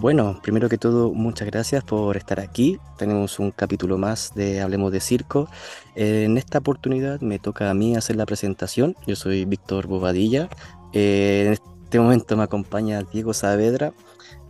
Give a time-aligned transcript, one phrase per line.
[0.00, 2.78] Bueno, primero que todo, muchas gracias por estar aquí.
[2.98, 5.48] Tenemos un capítulo más de Hablemos de Circo.
[5.96, 8.94] En esta oportunidad me toca a mí hacer la presentación.
[9.08, 10.48] Yo soy Víctor Bobadilla.
[10.92, 13.92] Eh, en este momento me acompaña Diego Saavedra.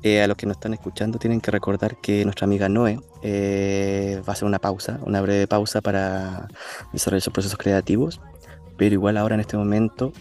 [0.02, 4.20] Eh, a los que nos están escuchando tienen que recordar que nuestra amiga Noé eh,
[4.28, 6.46] va a hacer una pausa, una breve pausa para
[6.92, 8.20] desarrollar sus procesos creativos.
[8.77, 10.12] Pero igual ahora en este momento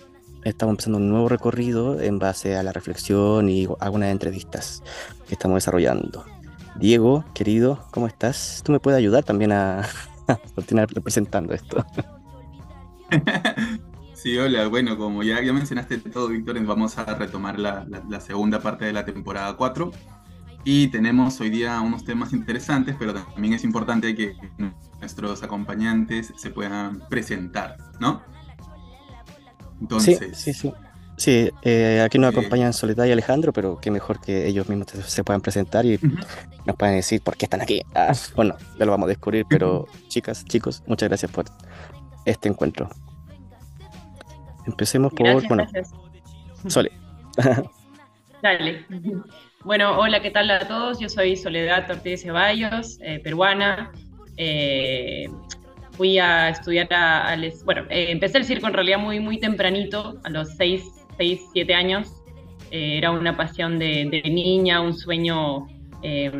[0.44, 4.84] estamos empezando un nuevo recorrido en base a la reflexión y algunas entrevistas
[5.28, 6.26] que estamos desarrollando.
[6.76, 8.62] Diego, querido, ¿cómo estás?
[8.64, 9.88] Tú me puedes ayudar también a,
[10.56, 11.86] continuar representando esto.
[14.14, 18.84] Sí, hola, bueno, como ya, mencionaste todo, Víctor, vamos a retomar la, la, segunda parte
[18.84, 19.92] de la temporada 4
[20.64, 24.36] y tenemos hoy día unos temas interesantes, pero también es importante que
[25.00, 28.24] nuestros acompañantes se puedan presentar, ¿no?
[30.00, 30.74] Sí, sí, sí.
[31.18, 35.24] Sí, eh, aquí nos acompañan Soledad y Alejandro, pero qué mejor que ellos mismos se
[35.24, 36.00] puedan presentar y
[36.64, 37.82] nos puedan decir por qué están aquí.
[37.96, 41.46] Ah, bueno, ya lo vamos a descubrir, pero chicas, chicos, muchas gracias por
[42.26, 42.88] este encuentro.
[44.68, 45.66] Empecemos por, bueno,
[46.68, 46.92] Sole.
[48.44, 48.86] Dale.
[49.64, 51.00] Bueno, hola, ¿qué tal a todos?
[51.00, 53.92] Yo soy Soledad Ortiz Ceballos, eh, peruana.
[54.38, 55.28] Eh,
[55.98, 60.30] fui a estudiar a, bueno, eh, empecé el circo en realidad muy, muy tempranito, a
[60.30, 60.84] los 6,
[61.18, 62.24] 6 7 años.
[62.70, 65.68] Eh, era una pasión de, niña, un sueño
[66.04, 66.32] eh,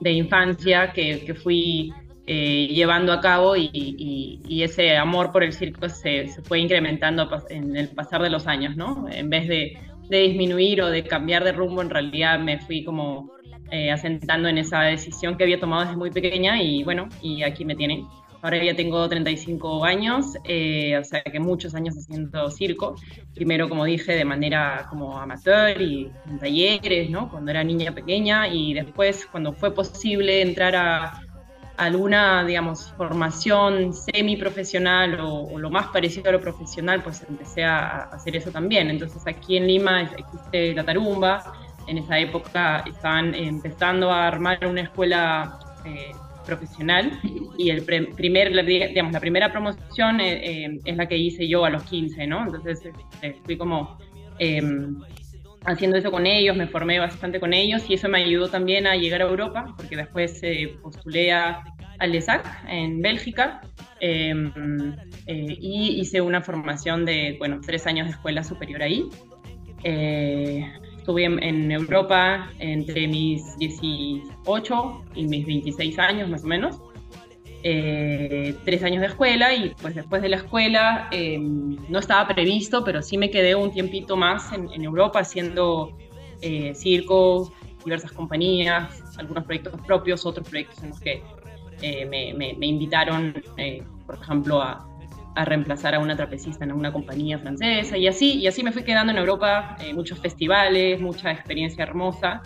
[0.00, 1.92] de infancia que, fui
[2.26, 7.88] llevando a cabo y, ese amor por el circo se, se, fue incrementando en el
[7.88, 9.06] pasar de los años, ¿no?
[9.10, 13.30] En vez de, de disminuir o de cambiar de rumbo, en realidad me fui como
[13.92, 17.74] asentando en esa decisión que había tomado desde muy pequeña y bueno, y aquí me
[17.74, 18.06] tienen.
[18.42, 22.96] Ahora ya tengo 35 años, eh, o sea que muchos años haciendo circo.
[23.34, 27.30] Primero, como dije, de manera como amateur y en talleres, ¿no?
[27.30, 31.20] Cuando era niña pequeña y después, cuando fue posible entrar a
[31.76, 38.36] alguna, digamos, formación semi-profesional o, lo más parecido a lo profesional, pues empecé a, hacer
[38.36, 38.90] eso también.
[38.90, 41.52] Entonces aquí en Lima existe la tarumba.
[41.86, 46.12] En esa época estaban empezando a armar una escuela eh,
[46.46, 47.20] profesional
[47.58, 51.70] y el primer, digamos, la primera promoción eh, eh, es la que hice yo a
[51.70, 52.44] los 15, ¿no?
[52.44, 53.98] Entonces este, fui como
[54.38, 55.00] em,
[55.64, 58.96] haciendo eso con ellos, me formé bastante con ellos y eso me ayudó también a
[58.96, 61.62] llegar a Europa, porque después eh, postulé a,
[61.98, 63.60] al ESAC en Bélgica
[64.00, 64.52] em,
[65.26, 69.08] y hice una formación de, bueno, tres años de escuela superior ahí
[71.06, 76.80] estuve en, Europa entre mis 18 y mis 26 años más o menos.
[77.62, 82.82] Eh, tres años de escuela y pues después de la escuela em, no estaba previsto,
[82.82, 85.96] pero sí me quedé un tiempito más en, Europa haciendo
[86.40, 87.52] eh, circo,
[87.84, 91.22] diversas compañías, algunos proyectos propios, otros proyectos en los que
[91.82, 93.32] eh, me, me, invitaron,
[94.06, 94.84] por ejemplo, a,
[95.36, 98.82] a reemplazar a una trapecista en una compañía francesa y así, y así me fui
[98.82, 102.42] quedando en Europa, eh, muchos festivales, mucha experiencia hermosa.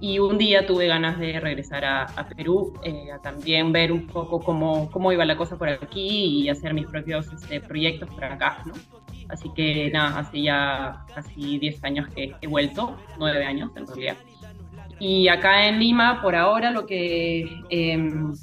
[0.00, 4.40] Y un día tuve ganas de regresar a, Perú, eh, a también ver un poco
[4.40, 8.64] cómo, cómo iba la cosa por aquí y hacer mis propios este, proyectos por acá,
[8.66, 8.72] ¿no?
[9.28, 14.16] Así que nada, hace ya casi 10 años que he vuelto, 9 años en realidad.
[14.98, 18.34] Y acá en Lima, por ahora, lo que em,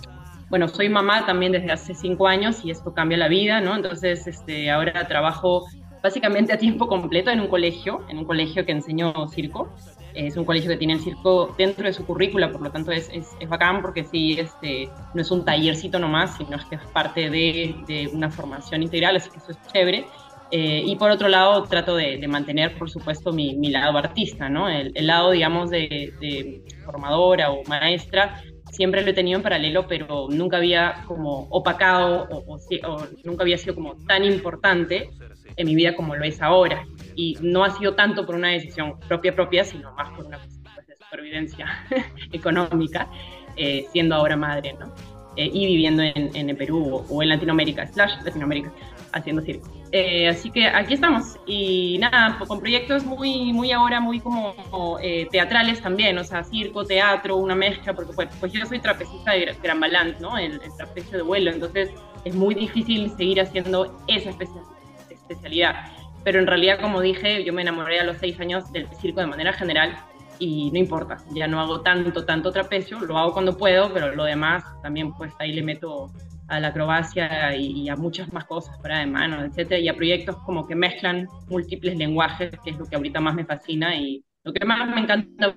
[0.49, 3.75] bueno, soy mamá también desde hace cinco años y esto cambia la vida, ¿no?
[3.75, 5.65] Entonces, este, ahora trabajo
[6.01, 9.69] básicamente a tiempo completo en un colegio, en un colegio que enseño circo.
[10.13, 13.09] Es un colegio que tiene el circo dentro de su currícula, por lo tanto es,
[13.13, 17.29] es, es bacán porque sí, este, no es un tallercito nomás, sino que es parte
[17.29, 20.07] de, de una formación integral, así que eso es chévere.
[20.51, 24.49] Eh, y por otro lado, trato de, de mantener, por supuesto, mi, mi, lado artista,
[24.49, 24.67] ¿no?
[24.67, 28.41] El, el lado, digamos, de, de, formadora o maestra,
[28.79, 32.57] siempre lo he tenido en paralelo, pero nunca había como opacado o,
[33.25, 35.09] nunca había sido como tan importante
[35.57, 36.85] en mi vida como lo es ahora.
[37.13, 40.63] Y no ha sido tanto por una decisión propia propia, sino más por una cuestión
[40.73, 41.67] pues, de supervivencia
[42.31, 43.09] económica,
[43.57, 44.95] eh, siendo ahora madre, ¿no?
[45.35, 48.71] Eh, y viviendo en, en Perú o, en Latinoamérica, slash Latinoamérica
[49.11, 49.69] haciendo circo.
[49.91, 55.27] Eh, así que aquí estamos y nada, con proyectos muy, muy ahora, muy como, eh,
[55.31, 59.55] teatrales también, o sea, circo, teatro, una mezcla, porque pues, pues yo soy trapecista de
[59.63, 60.37] Gran Balance, ¿no?
[60.37, 61.89] El, trapecio de vuelo, entonces
[62.23, 64.29] es muy difícil seguir haciendo esa
[65.09, 65.75] especialidad.
[66.23, 69.27] Pero en realidad, como dije, yo me enamoré a los seis años del circo de
[69.27, 69.97] manera general
[70.37, 74.23] y no importa, ya no hago tanto, tanto trapecio, lo hago cuando puedo, pero lo
[74.23, 76.11] demás también pues ahí le meto
[76.49, 80.35] a la acrobacia y, a muchas más cosas para de mano, etcétera, y a proyectos
[80.45, 84.53] como que mezclan múltiples lenguajes, que es lo que ahorita más me fascina y lo
[84.53, 85.55] que más me encanta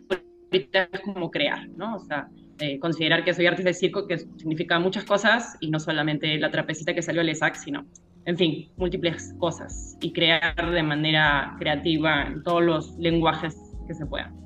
[0.50, 1.97] ahorita es como crear, ¿no?
[1.97, 2.29] O sea,
[2.59, 6.50] eh, considerar que soy artista de circo, que significa muchas cosas y no solamente la
[6.50, 7.87] trapecita que salió al ESAC, sino,
[8.27, 13.56] en fin, múltiples cosas y crear de manera creativa en todos los lenguajes
[13.87, 14.37] que se puedan.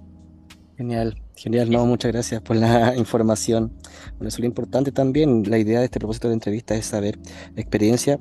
[0.77, 3.73] Genial, genial, no, muchas gracias por la información.
[4.17, 5.45] Bueno, es lo importante también.
[5.49, 7.19] La idea de este propósito de entrevista es saber
[7.57, 8.19] experiencia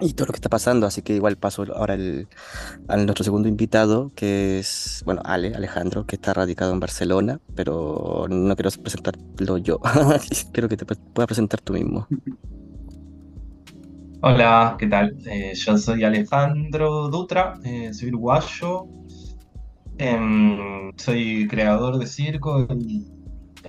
[0.00, 0.86] y todo lo que está pasando.
[0.86, 2.28] Así que igual paso ahora el,
[2.88, 8.26] a nuestro segundo invitado, que es, bueno, Ale, Alejandro, que está radicado en Barcelona, pero
[8.28, 9.80] no quiero presentarlo yo.
[10.52, 12.06] quiero que te puedas presentar tú mismo.
[14.22, 15.16] Hola, ¿qué tal?
[15.26, 18.86] Eh, yo soy Alejandro Dutra, eh, soy uruguayo,
[19.98, 23.06] em, soy creador de circo y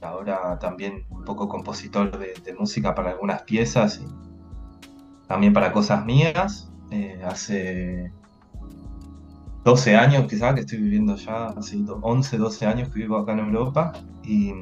[0.02, 6.72] ahora también un poco compositor de, música para algunas piezas y también para cosas mías.
[6.92, 8.12] Eh, hace
[9.66, 13.40] 12 años quizás que estoy viviendo ya, hace 11, 12 años que vivo acá en
[13.40, 13.94] Europa.
[14.24, 14.54] Y,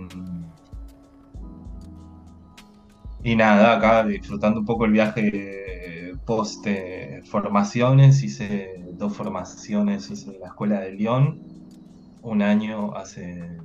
[3.24, 6.68] y nada, acá disfrutando un poco el viaje post
[7.26, 8.24] formaciones.
[8.24, 11.40] Hice dos formaciones, hice la escuela de Lyon,
[12.26, 13.58] un año hace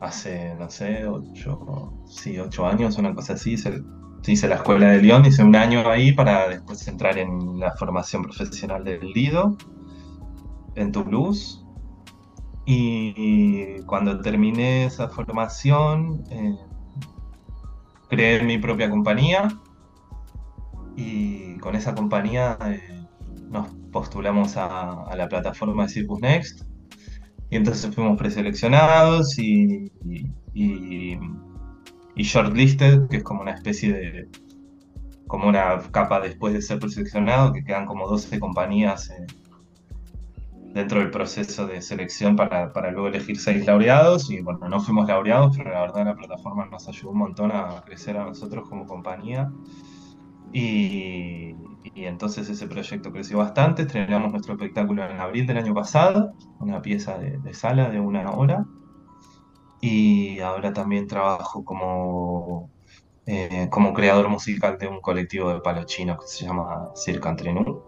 [0.00, 3.56] hace, no sé, ocho, sí, ocho años, una cosa así,
[4.26, 8.22] hice la escuela de Lyon, hice un año ahí para después entrar en la formación
[8.22, 9.56] profesional del Lido,
[10.74, 11.64] en Toulouse.
[12.64, 16.56] Y cuando terminé esa formación, eh,
[18.08, 19.48] creé mi propia compañía
[20.96, 23.06] y con esa compañía eh,
[23.48, 26.69] nos postulamos a, la plataforma de Circus Next
[27.50, 29.90] y entonces fuimos preseleccionados y
[32.20, 34.28] y shortlisted, que es como una especie de,
[35.26, 39.26] como una capa después de ser preseleccionado, que quedan como 12 compañías eh,
[40.74, 44.30] dentro del proceso de selección para, para, luego elegir 6 laureados.
[44.30, 47.82] Y bueno, no fuimos laureados, pero la verdad la plataforma nos ayudó un montón a
[47.86, 49.50] crecer a nosotros como compañía.
[50.52, 51.54] Y,
[51.94, 53.82] y entonces ese proyecto creció bastante.
[53.82, 58.30] Estrenamos nuestro espectáculo en abril del año pasado, una pieza de, de sala de una
[58.30, 58.66] hora
[59.80, 62.70] y ahora también trabajo como,
[63.26, 67.82] eh, como creador musical de un colectivo de palo chino que se llama Circa Entrenú.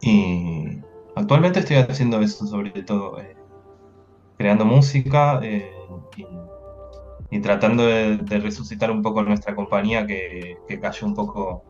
[0.00, 0.80] Y
[1.14, 3.36] actualmente estoy haciendo eso sobre todo, eh,
[4.38, 5.72] creando música eh,
[7.30, 11.64] y, tratando de, resucitar un poco nuestra compañía que, que cayó un poco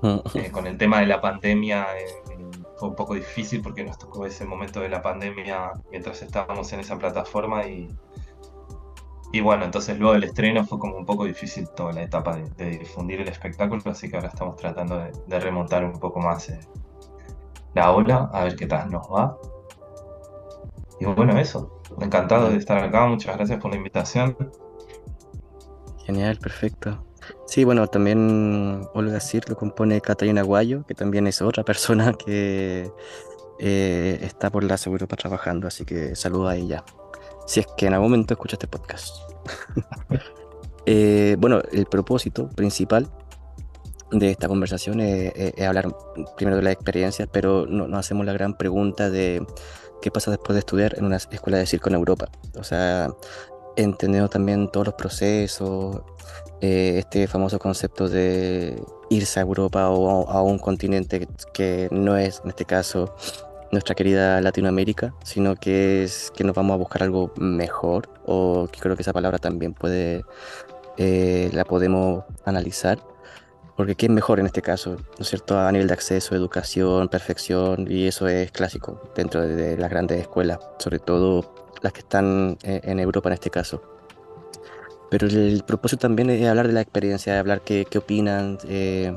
[0.52, 1.86] con el tema de la pandemia.
[2.78, 6.80] fue un poco difícil porque nos tocó ese momento de la pandemia mientras estábamos en
[6.80, 7.88] esa plataforma y,
[9.32, 12.70] y bueno, entonces luego del estreno fue como un poco difícil toda la etapa de,
[12.70, 16.58] difundir el espectáculo, así que ahora estamos tratando de, remontar un poco más eh,
[17.74, 19.38] la ola, a ver qué tal nos va.
[20.98, 21.80] Y bueno, eso.
[22.00, 24.36] Encantado de estar acá, muchas gracias por la invitación.
[26.04, 27.04] Genial, perfecto.
[27.46, 32.90] Sí, bueno, también Olga Sir lo compone Catalina Guayo, que también es otra persona que
[33.58, 36.84] eh, está por la Europa trabajando, así que saludo a ella
[37.50, 39.16] si es que en algún momento escuchas este podcast.
[40.86, 43.08] Eh, bueno, el propósito principal
[44.10, 45.94] de esta conversación es, hablar
[46.36, 49.46] primero de las experiencias, pero no, nos hacemos la gran pregunta de
[50.00, 52.30] qué pasa después de estudiar en una escuela de circo en Europa.
[52.58, 53.10] O sea,
[53.76, 56.00] entendiendo también todos los procesos,
[56.60, 62.42] eh, este famoso concepto de irse a Europa o a, un continente que no es,
[62.44, 63.14] en este caso,
[63.72, 68.96] nuestra querida Latinoamérica, sino que es que nos vamos a buscar algo mejor, o creo
[68.96, 70.24] que esa palabra también puede,
[70.98, 72.98] eh, la podemos analizar,
[73.76, 74.96] porque ¿qué es mejor en este caso?
[74.96, 75.58] ¿No es cierto?
[75.58, 80.58] A nivel de acceso, educación, perfección, y eso es clásico dentro de, las grandes escuelas,
[80.78, 83.99] sobre todo las que están eh, en Europa en este caso.
[85.10, 89.16] Pero el, propósito también es hablar de la experiencia, hablar qué, qué opinan, eh,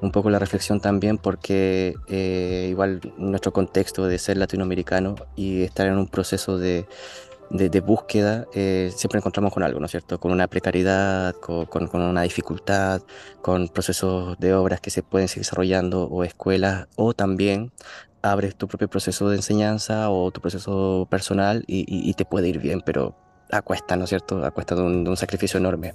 [0.00, 5.86] un poco la reflexión también, porque eh, igual nuestro contexto de ser latinoamericano y estar
[5.86, 6.86] en un proceso de,
[7.50, 10.18] de, búsqueda, eh, siempre encontramos con algo, ¿no es cierto?
[10.18, 13.02] Con una precariedad, con, con, una dificultad,
[13.42, 17.70] con procesos de obras que se pueden seguir desarrollando o escuelas, o también
[18.22, 22.58] abres tu propio proceso de enseñanza o tu proceso personal y, y te puede ir
[22.58, 23.14] bien, pero
[23.50, 24.44] a cuesta, ¿no es cierto?
[24.44, 25.94] A cuesta de un, sacrificio enorme.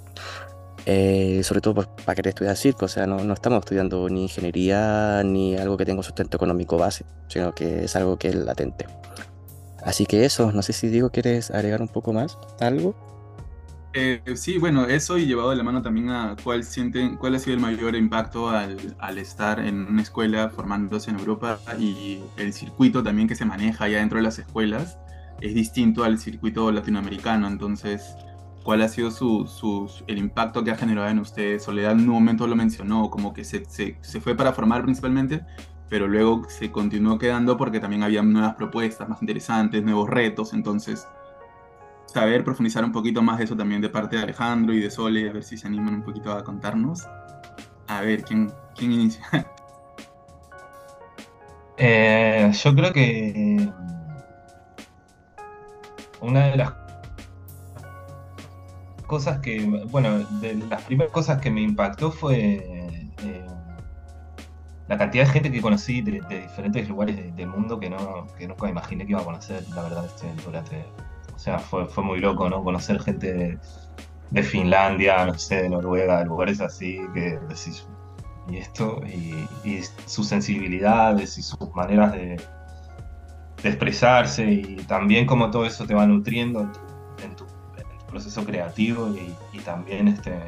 [0.85, 5.21] Eh, sobre todo para querer estudiar circo, o sea, no, no, estamos estudiando ni ingeniería
[5.23, 8.87] ni algo que tenga un sustento económico base, sino que es algo que es latente.
[9.83, 12.37] Así que eso, no sé si digo, ¿quieres agregar un poco más?
[12.59, 12.95] ¿Algo?
[13.93, 17.39] Eh, sí, bueno, eso y llevado de la mano también a cuál sienten, cuál ha
[17.39, 22.53] sido el mayor impacto al, al, estar en una escuela formándose en Europa y el
[22.53, 24.99] circuito también que se maneja allá dentro de las escuelas
[25.41, 27.47] es distinto al circuito latinoamericano.
[27.47, 28.15] Entonces,
[28.63, 31.63] ¿cuál ha sido su, el impacto que ha generado en ustedes?
[31.63, 35.45] Soledad en un momento lo mencionó, como que se, se, se fue para formar principalmente,
[35.89, 40.53] pero luego se continuó quedando porque también había nuevas propuestas más interesantes, nuevos retos.
[40.53, 41.07] Entonces,
[42.05, 45.29] saber profundizar un poquito más de eso también de parte de Alejandro y de Sole,
[45.29, 47.05] a ver si se animan un poquito a contarnos.
[47.87, 49.23] A ver, ¿quién, quién inicia?
[51.81, 53.71] Eh, yo creo que
[56.21, 56.73] una de las
[59.07, 63.45] cosas que, bueno, de las primeras cosas que me impactó fue eh,
[64.87, 68.69] la cantidad de gente que conocí de, diferentes lugares del mundo que, no, que nunca
[68.69, 70.85] imaginé que iba a conocer, la verdad, este, durante
[71.39, 72.61] o sea, fue, fue muy loco, ¿no?
[72.65, 73.57] Conocer gente
[74.31, 77.87] de, Finlandia, no sé, de Noruega, de lugares así, que decís,
[78.49, 82.35] y esto, y, sus sensibilidades y sus maneras de,
[83.63, 86.61] expresarse, y también como todo eso te va nutriendo
[87.23, 87.45] en tu,
[88.07, 89.09] proceso creativo,
[89.53, 90.39] y, también este,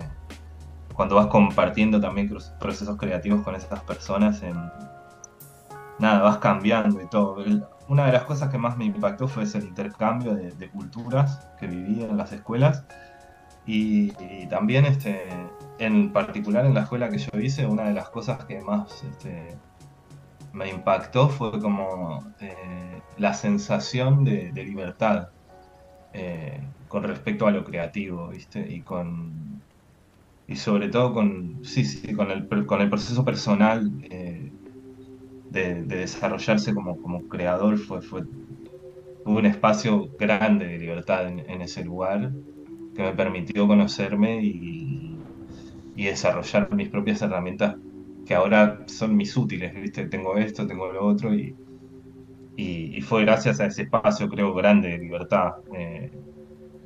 [0.93, 4.55] cuando vas compartiendo también procesos creativos con esas personas, en,
[5.99, 7.37] nada, vas cambiando y todo.
[7.87, 12.03] Una de las cosas que más me impactó fue ese intercambio de, culturas que viví
[12.03, 12.83] en las escuelas
[13.65, 14.11] y,
[14.47, 15.27] también este,
[15.77, 19.57] en particular en la escuela que yo hice, una de las cosas que más este,
[20.53, 25.29] me impactó fue como eh, la sensación de, libertad
[26.13, 28.59] eh, con respecto a lo creativo, ¿viste?
[28.69, 29.61] Y con
[30.51, 34.51] y sobre todo con, sí, sí, con, el, con el proceso personal eh,
[35.49, 38.23] de, desarrollarse como, como, creador fue, fue
[39.23, 42.31] un espacio grande de libertad en, ese lugar
[42.95, 45.17] que me permitió conocerme y,
[45.95, 47.75] y, desarrollar mis propias herramientas
[48.25, 50.05] que ahora son mis útiles, ¿viste?
[50.07, 51.55] Tengo esto, tengo lo otro y,
[52.55, 55.53] y, fue gracias a ese espacio, creo, grande de libertad.
[55.75, 56.11] Eh,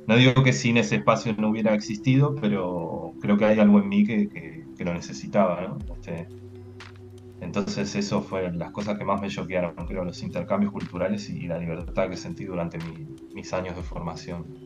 [0.06, 3.88] no digo que sin ese espacio no hubiera existido, pero creo que hay algo en
[3.88, 5.78] mí que, que, lo necesitaba, ¿no?
[5.94, 6.28] Este,
[7.40, 11.58] entonces eso fue las cosas que más me choquearon, creo, los intercambios culturales y la
[11.58, 12.78] libertad que sentí durante
[13.34, 14.65] mis años de formación.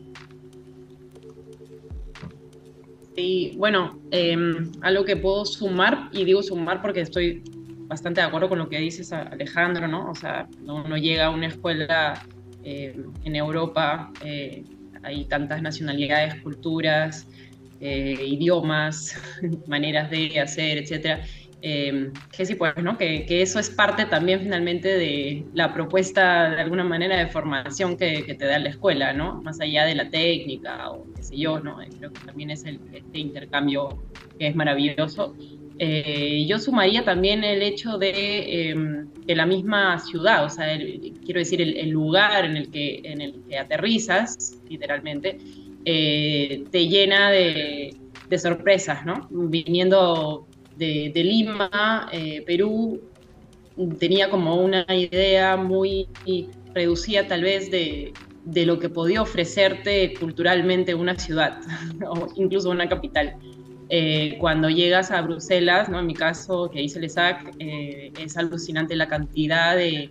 [3.15, 7.43] Sí, bueno, em, algo que puedo sumar, y digo sumar porque estoy
[7.87, 10.11] bastante de acuerdo con lo que dices, Alejandro, ¿no?
[10.11, 12.25] O sea, uno llega a una escuela
[12.63, 14.63] em, en Europa, eh,
[15.03, 17.27] hay tantas nacionalidades, culturas,
[17.81, 19.15] eh, idiomas,
[19.67, 21.21] maneras de hacer, etcétera
[21.63, 22.97] eh, que sí, pues, ¿no?
[22.97, 27.97] Que, que, eso es parte también finalmente de la propuesta, de alguna manera, de formación
[27.97, 29.41] que, que, te da la escuela, ¿no?
[29.43, 31.77] Más allá de la técnica o qué sé yo, ¿no?
[31.99, 34.01] Creo que también es el, este intercambio
[34.39, 35.35] que es maravilloso.
[35.77, 38.75] Eh, yo sumaría también el hecho de,
[39.25, 40.65] que la misma ciudad, o sea,
[41.23, 45.37] quiero decir, el, lugar en el que, en el que aterrizas, literalmente,
[45.85, 47.95] eh, te llena de,
[48.29, 49.27] de sorpresas, ¿no?
[49.29, 50.47] Viniendo
[50.77, 53.01] de, Lima, eh, Perú,
[53.99, 56.07] tenía como una idea muy
[56.73, 58.13] reducida tal vez de,
[58.65, 61.59] lo que podía ofrecerte culturalmente una ciudad
[62.07, 63.35] o incluso una capital.
[63.93, 65.99] Eh, cuando llegas a Bruselas, ¿no?
[65.99, 70.09] en mi caso que hice el ESAC, eh, es alucinante la cantidad de,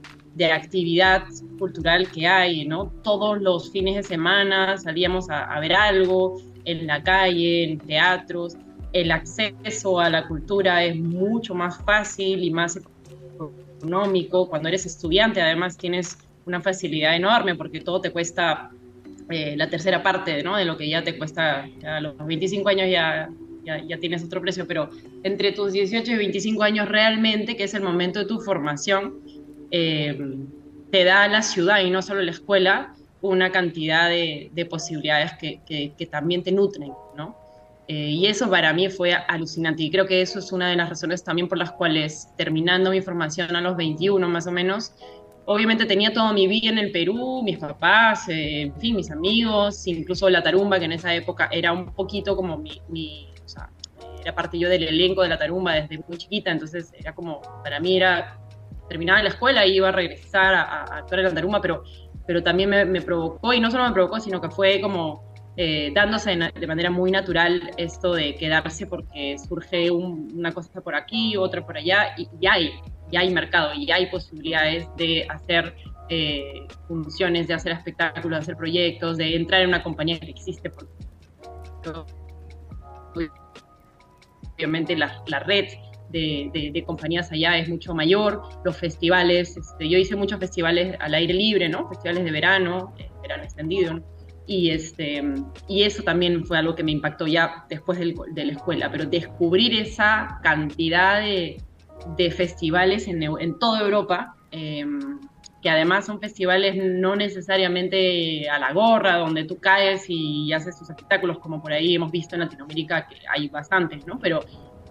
[0.52, 1.24] actividad
[1.58, 2.86] cultural que hay, ¿no?
[3.02, 8.56] Todos los fines de semana salíamos a ver algo en la calle, en teatros,
[8.92, 12.78] el acceso a la cultura es mucho más fácil y más
[13.80, 14.48] económico.
[14.48, 18.70] Cuando eres estudiante, además, tienes una facilidad enorme porque todo te cuesta
[19.28, 20.56] eh, la tercera parte ¿no?
[20.56, 23.30] de lo que ya te cuesta a los 25 años ya,
[23.64, 24.90] ya, tienes otro precio, pero
[25.22, 29.20] entre tus 18 y 25 años realmente, que es el momento de tu formación,
[29.70, 30.18] eh,
[30.90, 36.42] te da la ciudad y no solo la escuela una cantidad de, posibilidades que, también
[36.42, 36.90] te nutren.
[37.92, 39.82] Eh, y eso para mí fue alucinante.
[39.82, 43.00] Y creo que eso es una de las razones también por las cuales terminando mi
[43.00, 44.92] formación a los 21 más o menos,
[45.44, 49.88] obviamente tenía todo mi vida en el Perú, mis papás, eh, en fin, mis amigos,
[49.88, 53.28] incluso la tarumba que en esa época era un poquito como mi, mi
[54.22, 57.80] era parte yo del elenco de la tarumba desde muy chiquita, entonces era como, para
[57.80, 58.38] mí era,
[58.88, 61.82] terminaba la escuela y iba a regresar a, actuar en la tarumba, pero,
[62.24, 66.36] pero también me provocó, y no solo me provocó, sino que fue como eh, dándose
[66.36, 71.76] de manera muy natural esto de quedarse porque surge una cosa por aquí, otra por
[71.76, 72.70] allá, y ya hay,
[73.10, 75.74] ya hay mercado, y hay posibilidades de hacer
[76.08, 80.70] eh, funciones, de hacer espectáculos, de hacer proyectos, de entrar en una compañía que existe.
[84.54, 85.66] Obviamente la, red
[86.10, 91.34] de, compañías allá es mucho mayor, los festivales, este, yo hice muchos festivales al aire
[91.34, 91.88] libre, ¿no?
[91.88, 94.00] Festivales de verano, eh, verano extendido,
[94.50, 95.22] Y, este,
[95.68, 99.72] y eso también fue algo que me impactó ya después de la escuela, pero descubrir
[99.74, 101.62] esa cantidad de,
[102.16, 105.20] de festivales en, en, toda Europa, em,
[105.62, 110.90] que además son festivales no necesariamente a la gorra, donde tú caes y haces tus
[110.90, 114.18] espectáculos, como por ahí hemos visto en Latinoamérica, que hay bastantes, ¿no?
[114.18, 114.40] Pero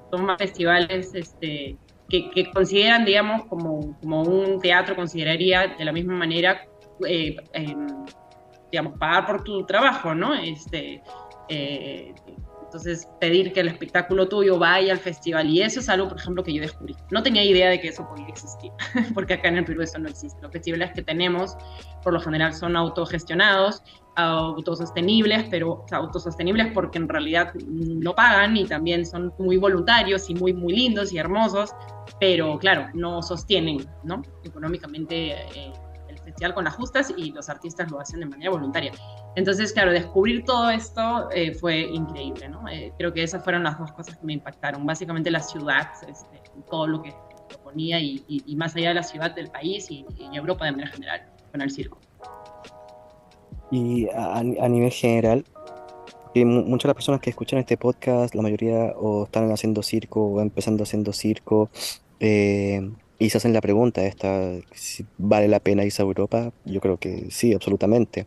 [0.10, 1.76] son más festivales este,
[2.08, 6.66] que, consideran, digamos, como, como un teatro consideraría de la misma manera,
[7.06, 7.36] eh,
[8.72, 10.34] digamos, pagar por tu trabajo, ¿no?
[10.34, 11.02] Este,
[11.50, 12.14] eh,
[12.70, 15.50] entonces, pedir que el espectáculo tuyo vaya al festival.
[15.50, 16.96] Y eso es algo, por ejemplo, que yo descubrí.
[17.10, 18.72] No tenía idea de que eso podía existir,
[19.16, 20.40] porque acá en el Perú eso no existe.
[20.44, 21.58] Los festivales que tenemos,
[22.04, 23.82] por lo general, son autogestionados,
[24.16, 30.54] autosostenibles, pero autosostenibles porque en realidad no pagan y también son muy voluntarios y muy,
[30.54, 31.72] muy lindos y hermosos,
[32.20, 34.22] pero claro, no sostienen, ¿no?
[34.44, 35.32] Económicamente.
[35.32, 35.74] Eh,
[36.54, 38.92] con las justas y los artistas lo hacen de manera voluntaria.
[39.36, 42.68] Entonces, claro, descubrir todo esto eh, fue increíble, ¿no?
[42.70, 44.86] Eh, creo que esas fueron las dos cosas que me impactaron.
[44.86, 47.14] Básicamente la ciudad, este, todo lo que
[47.50, 51.28] proponía y, y, más allá de la ciudad, del país y, Europa de manera general,
[51.52, 52.00] con el circo.
[53.72, 55.46] Y a, nivel general,
[56.36, 60.42] muchas de las personas que escuchan este podcast, la mayoría o están haciendo circo o
[60.42, 61.70] empezando haciendo circo,
[62.20, 62.82] eh,
[63.20, 66.98] y se hacen la pregunta esta, si vale la pena irse a Europa, yo creo
[66.98, 68.26] que sí, absolutamente.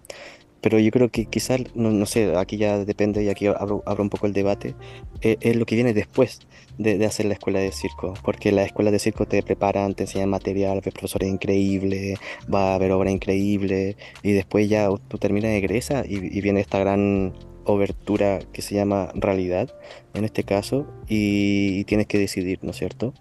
[0.60, 4.26] Pero yo creo que quizás, no, sé, aquí ya depende y aquí abro, un poco
[4.26, 4.76] el debate,
[5.20, 6.40] eh, es lo que viene después
[6.78, 10.30] de, hacer la escuela de circo, porque la escuela de circo te preparan, te enseñan
[10.30, 12.18] material, ves profesores increíbles,
[12.52, 16.60] va a haber obra increíble, y después ya tú terminas de egresa y, y viene
[16.60, 17.32] esta gran
[17.64, 19.74] obertura que se llama realidad,
[20.14, 23.14] en este caso, y tienes que decidir, ¿no es cierto?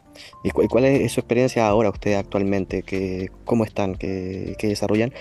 [0.43, 2.83] ¿Y, cuál es su experiencia ahora, ustedes actualmente?
[2.83, 3.95] Que, ¿Cómo están?
[3.95, 5.13] ¿Qué, desarrollan?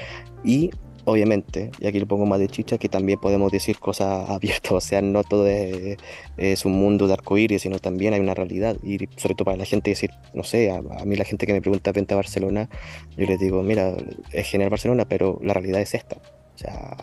[0.45, 0.71] Y
[1.05, 4.81] obviamente, y aquí lo pongo más de chicha, que también podemos decir cosas abiertas, o
[4.81, 9.35] sea, no todo es, un mundo de arcoíris, sino también hay una realidad, y sobre
[9.35, 12.14] todo para la gente decir, no sé, a, mí la gente que me pregunta, vente
[12.14, 12.68] a Barcelona,
[13.16, 13.95] yo les digo, mira,
[14.33, 16.97] es genial Barcelona, pero la realidad es esta, o sea,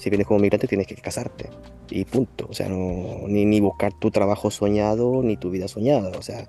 [0.00, 1.50] si vienes como migrante tienes que casarte
[1.90, 6.22] y punto, o sea, no, ni, buscar tu trabajo soñado, ni tu vida soñada, o
[6.22, 6.48] sea,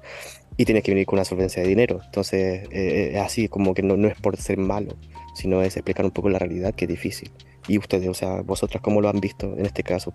[0.56, 2.00] y tienes que venir con una solvencia de dinero.
[2.06, 4.96] Entonces, eh, así como que no, no, es por ser malo,
[5.36, 7.30] sino es explicar un poco la realidad que es difícil.
[7.68, 10.14] Y ustedes, o sea, vosotras, ¿cómo lo han visto en este caso,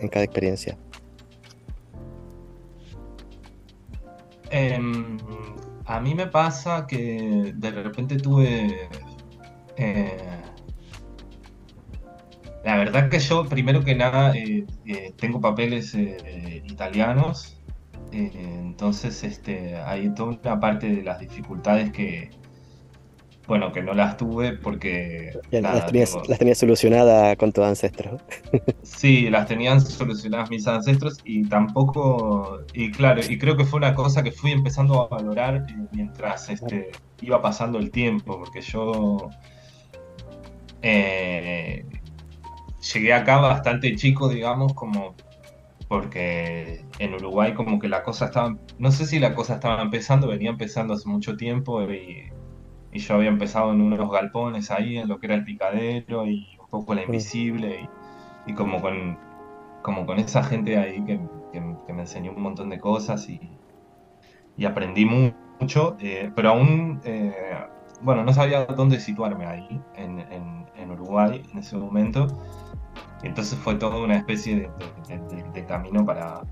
[0.00, 0.78] en cada experiencia?
[4.50, 5.18] Em,
[5.84, 8.88] a mí me pasa que de repente tuve...
[9.76, 10.39] Eh,
[12.64, 14.66] la verdad que yo, primero que nada, eh,
[15.16, 17.60] tengo papeles italianos
[18.12, 22.30] eh, entonces, este, hay toda una parte de las dificultades que,
[23.46, 25.38] bueno, que no las tuve porque...
[25.50, 28.20] las, tenías, solucionadas con tus ancestros.
[28.82, 33.94] sí, las tenían solucionadas mis ancestros y tampoco, y claro, y creo que fue una
[33.94, 39.30] cosa que fui empezando a valorar eh, mientras este, iba pasando el tiempo, porque yo
[40.82, 41.84] eh,
[42.80, 45.14] llegué acá bastante chico, digamos, como
[45.88, 50.28] porque en Uruguay como que la cosa estaba, no sé si la cosa estaba empezando,
[50.28, 52.30] venía empezando hace mucho tiempo y,
[52.92, 56.68] yo había empezado en unos galpones ahí, en lo que era el picadero y un
[56.68, 57.88] poco la invisible
[58.46, 59.16] y, como, con,
[59.82, 61.18] como con esa gente ahí que,
[61.92, 63.40] me enseñó un montón de cosas y,
[64.64, 67.34] aprendí mucho, eh, pero aún, eh,
[68.02, 70.20] bueno, no sabía dónde situarme ahí en,
[70.80, 72.26] en Uruguay en ese momento.
[73.22, 74.70] Entonces fue toda una especie
[75.54, 76.42] de, camino para,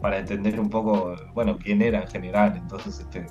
[0.00, 2.56] para entender un poco, bueno, quién era en general.
[2.56, 3.26] Entonces este,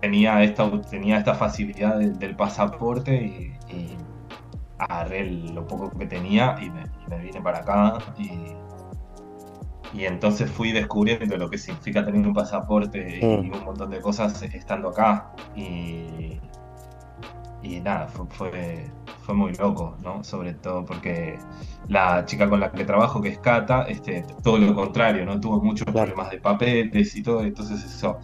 [0.00, 3.14] tenía, esta, tenía esta facilidad del, pasaporte
[3.70, 3.96] y,
[4.78, 7.98] agarré lo poco que tenía y me, vine para acá.
[8.18, 8.56] Y,
[10.04, 13.54] entonces fui descubriendo lo que significa tener un pasaporte y mm.
[13.54, 15.32] un montón de cosas estando acá.
[15.54, 16.40] Y,
[17.62, 18.90] y nada, fue fue
[19.28, 20.22] muy loco, ¿no?
[20.24, 21.38] Sobre todo porque
[21.88, 25.40] la chica con la que trabajo, que es Cata, este, todo lo contrario, ¿no?
[25.40, 28.18] Tuvo muchos problemas de papeles y todo, entonces eso,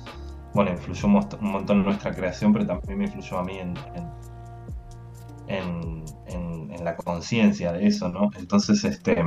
[0.54, 3.74] bueno, influyó un montón en nuestra creación, pero también me influyó a mí en,
[5.46, 6.04] en,
[6.84, 8.30] la conciencia de eso, ¿no?
[8.38, 9.22] Entonces, este...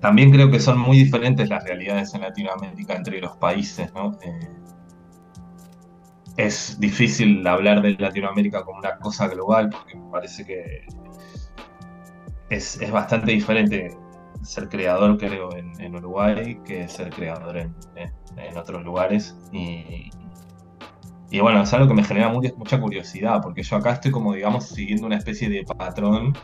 [0.00, 4.12] También creo que son muy diferentes las realidades en Latinoamérica entre los países, ¿no?
[4.22, 4.48] Eh,
[6.36, 10.86] es difícil hablar de Latinoamérica como una cosa global porque me parece que
[12.50, 13.96] es, bastante diferente.
[14.42, 17.74] ser creador, creo, en, Uruguay que ser creador en,
[18.56, 19.36] otros lugares.
[19.52, 20.10] Y,
[21.30, 24.68] y, bueno, es algo que me genera mucha curiosidad, porque yo acá estoy como, digamos,
[24.68, 26.34] siguiendo una especie de patrón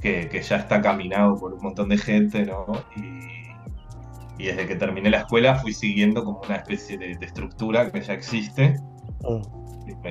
[0.00, 2.66] que, ya está caminado por un montón de gente, ¿no?
[2.96, 8.00] Y, y, desde que terminé la escuela fui siguiendo como una especie de, estructura que
[8.02, 8.76] ya existe.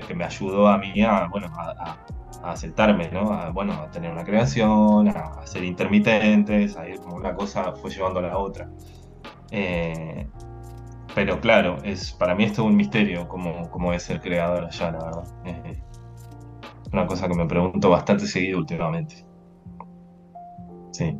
[0.07, 1.97] Que me ayudó a mí a, bueno, a
[2.43, 3.31] a aceptarme, ¿no?
[3.31, 7.89] A, bueno, a tener una creación, a, ser intermitentes, a ir como una cosa fue
[7.89, 8.69] llevando a la otra.
[9.51, 10.27] Eh,
[11.15, 14.91] pero claro, es, para mí es todo un misterio cómo, cómo es ser creador allá,
[14.91, 15.23] la verdad.
[15.45, 15.77] Es
[16.91, 19.25] una cosa que me pregunto bastante seguido últimamente.
[20.91, 21.17] Sí.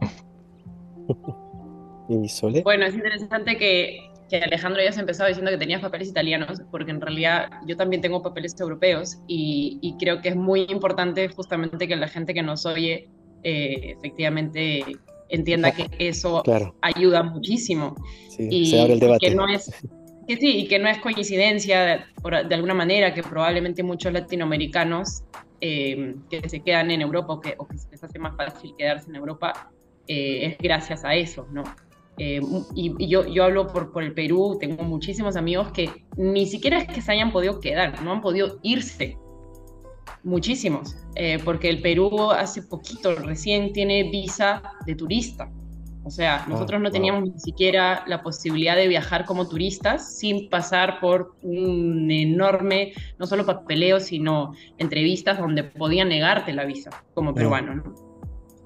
[2.10, 6.60] ¿Y Bueno, es interesante que que Alejandro ya se empezaba diciendo que tenías papeles italianos,
[6.70, 11.88] porque en realidad yo también tengo papeles europeos y, creo que es muy importante justamente
[11.88, 13.08] que la gente que nos oye
[13.42, 14.84] eh, efectivamente
[15.30, 16.42] entienda que eso
[16.82, 17.94] ayuda muchísimo.
[18.38, 19.28] y se abre el debate.
[19.28, 19.70] Que no es,
[20.28, 25.24] que sí, y que no es coincidencia de, alguna manera que probablemente muchos latinoamericanos
[25.60, 28.74] eh, que se quedan en Europa o que, o que se les hace más fácil
[28.76, 29.70] quedarse en Europa
[30.06, 31.64] eh, es gracias a eso, ¿no?
[32.18, 32.40] Eh,
[32.74, 36.88] y, yo, yo hablo por, por el Perú, tengo muchísimos amigos que ni siquiera es
[36.88, 39.16] que se hayan podido quedar, no han podido irse.
[40.24, 45.50] Muchísimos, eh, porque el Perú hace poquito, recién tiene visa de turista.
[46.04, 50.48] O sea, ah, nosotros no teníamos ni siquiera la posibilidad de viajar como turistas sin
[50.48, 57.34] pasar por un enorme, no solo papeleo, sino entrevistas donde podían negarte la visa como
[57.34, 57.82] peruano.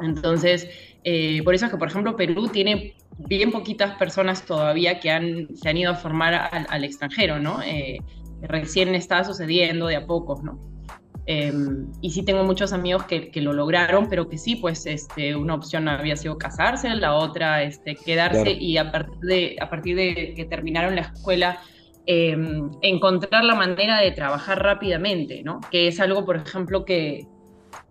[0.00, 0.68] Entonces,
[1.04, 5.48] eh, por eso es que, por ejemplo, Perú tiene bien poquitas personas todavía que han,
[5.56, 7.62] se han ido a formar al, extranjero, ¿no?
[7.62, 7.98] Eh,
[8.42, 10.58] recién está sucediendo de a pocos, ¿no?
[11.26, 15.36] Em, y sí tengo muchos amigos que, que, lo lograron, pero que sí, pues este,
[15.36, 19.94] una opción había sido casarse, la otra este, quedarse y a partir, de, a partir
[19.96, 21.60] de que terminaron la escuela,
[22.06, 25.60] em, encontrar la manera de trabajar rápidamente, ¿no?
[25.70, 27.28] Que es algo, por ejemplo, que,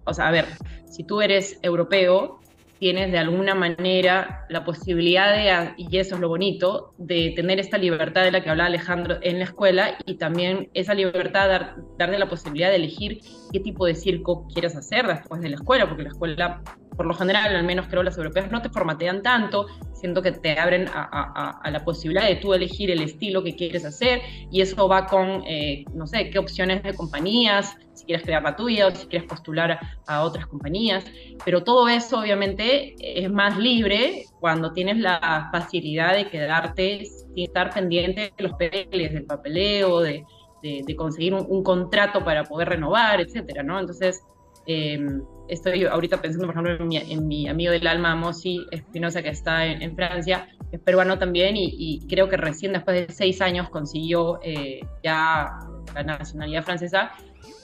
[0.03, 0.47] o sea, a ver,
[0.89, 2.40] si tú eres europeo,
[2.81, 7.77] tienes de alguna manera la posibilidad de, y eso es lo bonito, de tener esta
[7.77, 12.17] libertad de la que hablaba Alejandro en la escuela y también esa libertad, dar, darle
[12.17, 13.21] la posibilidad de elegir
[13.53, 16.63] qué tipo de circo quieres hacer después de la escuela, porque la escuela,
[16.97, 20.57] por lo general, al menos creo las europeas, no te formatean tanto, siento que te
[20.57, 25.05] abren a, la posibilidad de tú elegir el estilo que quieres hacer y eso va
[25.05, 29.07] con, eh, no sé, qué opciones de compañías, si quieres crear la tuya o si
[29.07, 31.05] quieres postular a, otras compañías,
[31.45, 37.73] pero todo eso obviamente es más libre cuando tienes la facilidad de quedarte sin estar
[37.73, 40.25] pendiente de los papeles, del papeleo, de,
[40.61, 43.79] de, conseguir un, contrato para poder renovar, etcétera, ¿no?
[43.79, 44.23] Entonces,
[44.65, 49.65] em, estoy ahorita pensando, por ejemplo, en mi, amigo del alma, Mosi Espinosa, que está
[49.65, 54.81] en, Francia, es peruano también, y, creo que recién después de seis años consiguió eh,
[55.03, 55.59] ya
[55.93, 57.11] la nacionalidad francesa,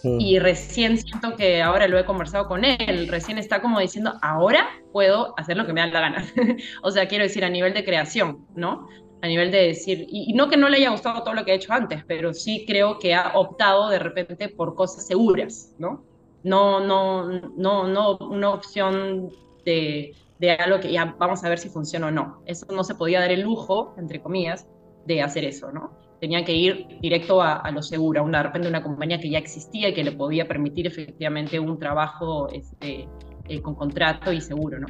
[0.04, 0.20] mm.
[0.20, 4.68] y recién siento que ahora lo he conversado con él, recién está como diciendo, ahora
[4.92, 6.26] puedo hacer lo que me da la gana.
[6.84, 8.88] o sea, quiero decir, a nivel de creación, ¿no?
[9.22, 11.56] A nivel de decir, y, no que no le haya gustado todo lo que ha
[11.56, 16.04] hecho antes, pero sí creo que ha optado de repente por cosas seguras, ¿no?
[16.44, 19.30] no, no, no, no una opción
[19.66, 22.42] de, de algo que ya vamos a ver si funciona o no.
[22.46, 24.68] Eso no se podía dar el lujo, entre comillas,
[25.06, 25.92] de hacer eso, ¿no?
[26.20, 29.38] Tenía que ir directo a, lo seguro, a una, de repente una compañía que ya
[29.38, 33.08] existía y que le podía permitir efectivamente un trabajo este,
[33.48, 34.88] eh, con contrato y seguro, ¿no?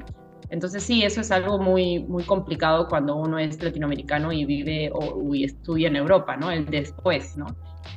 [0.50, 5.36] Entonces sí, eso es algo muy, muy complicado cuando uno es latinoamericano y vive o,
[5.36, 6.50] y estudia en Europa, ¿no?
[6.50, 7.48] El después, ¿no?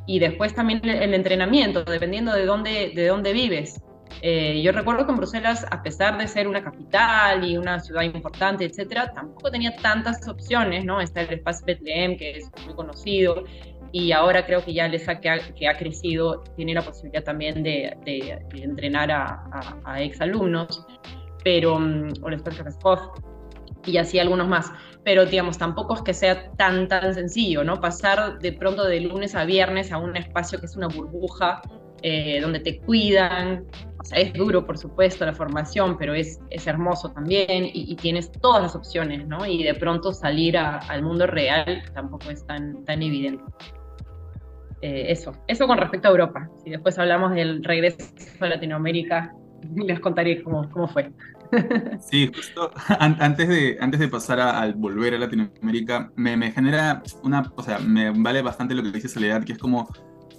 [0.07, 3.81] y después también el entrenamiento, dependiendo de dónde, de dónde vives.
[4.23, 8.03] Eh, yo recuerdo que en Bruselas, a pesar de ser una capital y una ciudad
[8.03, 11.01] importante, etcétera, tampoco tenía tantas opciones, ¿no?
[11.01, 13.45] Está el espacio Bethlehem, que es muy conocido,
[13.93, 17.25] y ahora creo que ya el ESA que ha, que ha crecido tiene la posibilidad
[17.25, 20.87] también de, de, entrenar a, a, a exalumnos,
[21.43, 23.13] pero, o el espacio
[23.87, 24.71] y así algunos más
[25.05, 27.81] pero digamos, tampoco es que sea tan, tan sencillo, ¿no?
[27.81, 31.63] Pasar de pronto de lunes a viernes a un espacio que es una burbuja,
[32.03, 33.65] eh, donde te cuidan,
[33.99, 38.33] o sea, es duro, por supuesto, la formación, pero es, es hermoso también y, tienes
[38.33, 39.45] todas las opciones, ¿no?
[39.45, 43.45] Y de pronto salir al mundo real tampoco es tan, tan evidente.
[44.83, 46.49] Eh, eso, eso con respecto a Europa.
[46.65, 47.99] Si después hablamos del regreso
[48.41, 49.35] a Latinoamérica,
[49.77, 51.13] les contaré cómo, cómo fue.
[52.01, 57.53] Sí, justo antes de, antes de pasar a, volver a Latinoamérica, me, me, genera una,
[57.57, 59.89] o sea, me vale bastante lo que dice Soledad, que es como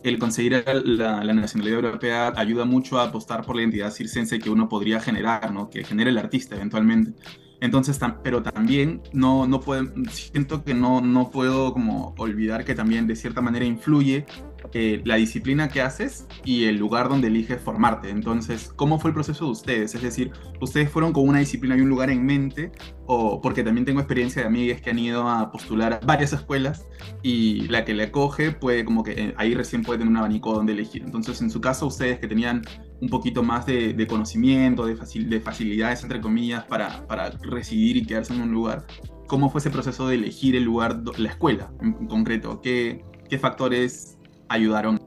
[0.04, 4.68] el conseguir la, nacionalidad europea ayuda mucho a apostar por la identidad circense que uno
[4.68, 5.70] podría generar, ¿no?
[5.70, 7.14] Que genere el artista eventualmente.
[7.60, 13.06] Entonces, pero también no, no puedo, siento que no, no puedo como olvidar que también
[13.06, 14.26] de cierta manera influye
[14.74, 18.10] eh, la disciplina que haces y el lugar donde eliges formarte.
[18.10, 19.96] Entonces, ¿cómo fue el proceso de ustedes?
[19.96, 22.72] Es decir, ¿ustedes fueron con una disciplina y un lugar en mente?
[23.06, 26.88] O porque también tengo experiencia de amigas que han ido a postular a varias escuelas
[27.22, 30.54] y la que le coge puede como que eh, ahí recién puede tener un abanico
[30.54, 31.04] donde elegir.
[31.04, 32.62] Entonces, en su caso, ustedes que tenían
[33.02, 38.34] un poquito más de, conocimiento, de, de, facilidades, entre comillas, para, para residir y quedarse
[38.34, 38.86] en un lugar,
[39.28, 42.62] ¿cómo fue ese proceso de elegir el lugar, la escuela en, concreto?
[42.62, 44.18] ¿Qué, ¿Qué factores
[44.52, 45.00] ayudaron.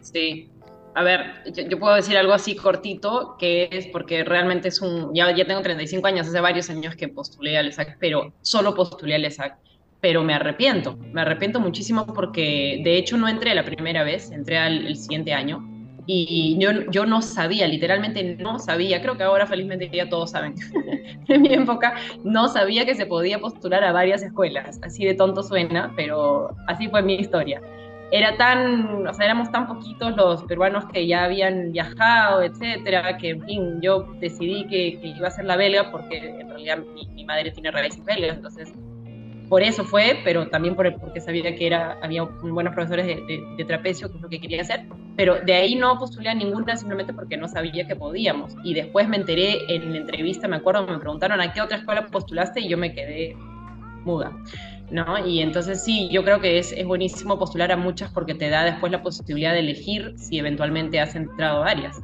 [0.00, 0.50] Sí,
[0.94, 5.34] a ver, yo, puedo decir algo así cortito, que es porque realmente es un, ya,
[5.34, 9.24] ya tengo 35 años, hace varios años que postulé al ESAC, pero solo postulé al
[9.24, 9.56] ESAC,
[10.00, 14.58] pero me arrepiento, me arrepiento muchísimo porque de hecho no entré la primera vez, entré
[14.58, 15.79] al el siguiente año
[16.12, 20.56] y yo, yo no sabía, literalmente no sabía, creo que ahora felizmente ya todos saben,
[21.28, 21.94] en mi época
[22.24, 26.88] no sabía que se podía postular a varias escuelas, así de tonto suena, pero así
[26.88, 27.62] fue mi historia.
[28.10, 33.30] Era tan, o sea, éramos tan poquitos los peruanos que ya habían viajado, etcétera, que
[33.30, 37.24] en fin, yo decidí que, iba a ser la belga porque en realidad mi, mi
[37.24, 38.74] madre tiene raíces belgas, entonces
[39.50, 44.08] por eso fue, pero también por porque sabía que era, había buenos profesores de, trapecio,
[44.08, 44.86] que es lo que quería hacer.
[45.16, 48.54] Pero de ahí no postulé a ninguna simplemente porque no sabía que podíamos.
[48.62, 52.06] Y después me enteré en la entrevista, me acuerdo, me preguntaron a qué otra escuela
[52.06, 53.36] postulaste y yo me quedé
[54.04, 54.30] muda.
[54.92, 55.26] ¿no?
[55.26, 58.62] Y entonces sí, yo creo que es, es buenísimo postular a muchas porque te da
[58.62, 62.00] después la posibilidad de elegir si eventualmente has entrado a varias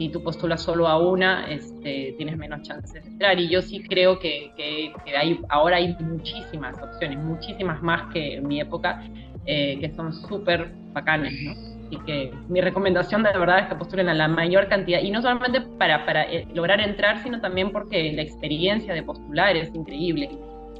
[0.00, 3.38] si tú postulas solo a una, este, tienes menos chances de entrar.
[3.38, 8.48] Y yo sí creo que, que, hay, ahora hay muchísimas opciones, muchísimas más que en
[8.48, 9.04] mi época,
[9.44, 11.50] eh, que son súper bacanes, ¿no?
[11.50, 15.20] Así que mi recomendación de verdad es que postulen a la mayor cantidad, y no
[15.20, 20.30] solamente para, para eh, lograr entrar, sino también porque la experiencia de postular es increíble.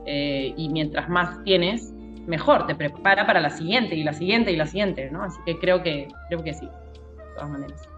[0.07, 1.93] Eh, y mientras más tienes,
[2.27, 5.25] mejor, te prepara para la siguiente, y la siguiente, y la siguiente, ¿no?
[5.25, 7.90] Así que creo que, creo que sí, de todas maneras.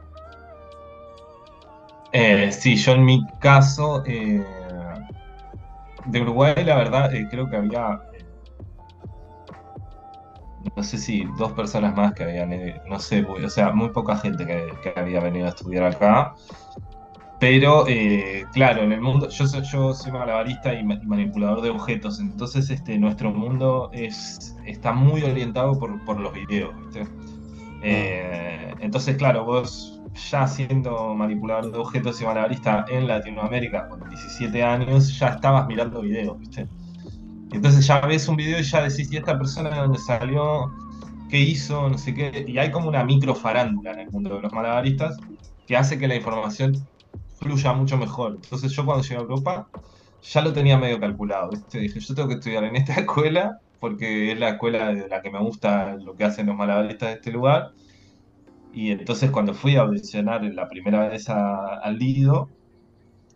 [2.12, 4.44] Eh, sí, yo en mi caso, eh,
[6.04, 8.02] de Uruguay, la verdad, eh, creo que había,
[10.76, 12.50] no sé si dos personas más que habían,
[12.86, 16.34] no sé, o sea, muy poca gente que, había venido a estudiar acá.
[17.40, 17.86] Pero,
[18.52, 22.98] claro, en el mundo, yo soy, yo soy malabarista y manipulador de objetos, entonces este,
[22.98, 26.74] nuestro mundo es, está muy orientado por, los videos.
[27.82, 35.18] entonces, claro, vos ya siendo manipulador de objetos y malabarista en Latinoamérica con 17 años,
[35.18, 36.36] ya estabas mirando videos.
[37.52, 40.72] Entonces ya ves un video y ya decís, ¿y esta persona de dónde salió?
[41.28, 41.88] ¿Qué hizo?
[41.88, 42.44] No sé qué.
[42.46, 45.16] Y hay como una micro farándula en el mundo de los malabaristas
[45.66, 46.86] que hace que la información
[47.36, 48.38] fluya mucho mejor.
[48.42, 49.68] Entonces yo cuando llegué a Europa
[50.22, 51.80] ya lo tenía medio calculado, ¿viste?
[51.80, 55.30] Dije, yo tengo que estudiar en esta escuela porque es la escuela de la que
[55.30, 57.72] me gusta lo que hacen los malabaristas de este lugar
[58.72, 62.48] y entonces cuando fui a audicionar la primera vez al Lido,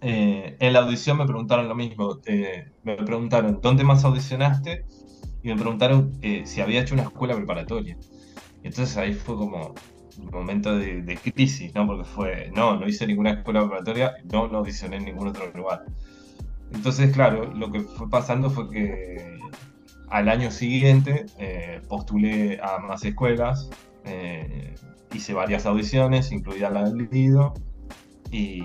[0.01, 2.18] eh, en la audición me preguntaron lo mismo.
[2.27, 4.85] Eh, me preguntaron, ¿dónde más audicionaste?
[5.42, 7.96] Y me preguntaron eh, si había hecho una escuela preparatoria.
[8.62, 9.75] Entonces ahí fue como
[10.18, 11.87] un momento de, crisis, ¿no?
[11.87, 15.85] Porque fue, no, no hice ninguna escuela preparatoria, no, no audicioné en ningún otro lugar.
[16.72, 19.38] Entonces, claro, lo que fue pasando fue que
[20.09, 21.27] al año siguiente
[21.88, 23.70] postulé a más escuelas,
[25.17, 27.55] hice varias audiciones, incluida la del Lido,
[28.31, 28.63] y,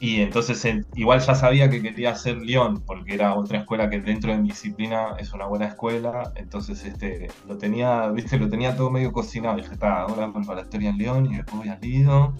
[0.00, 0.64] y entonces
[0.94, 4.48] igual ya sabía que quería hacer Lyon, porque era otra escuela que dentro de mi
[4.48, 9.56] disciplina es una buena escuela, entonces este, lo tenía, viste, lo tenía todo medio cocinado,
[9.56, 12.34] dije, está, ahora preparatoria en Lyon y después voy al Lido,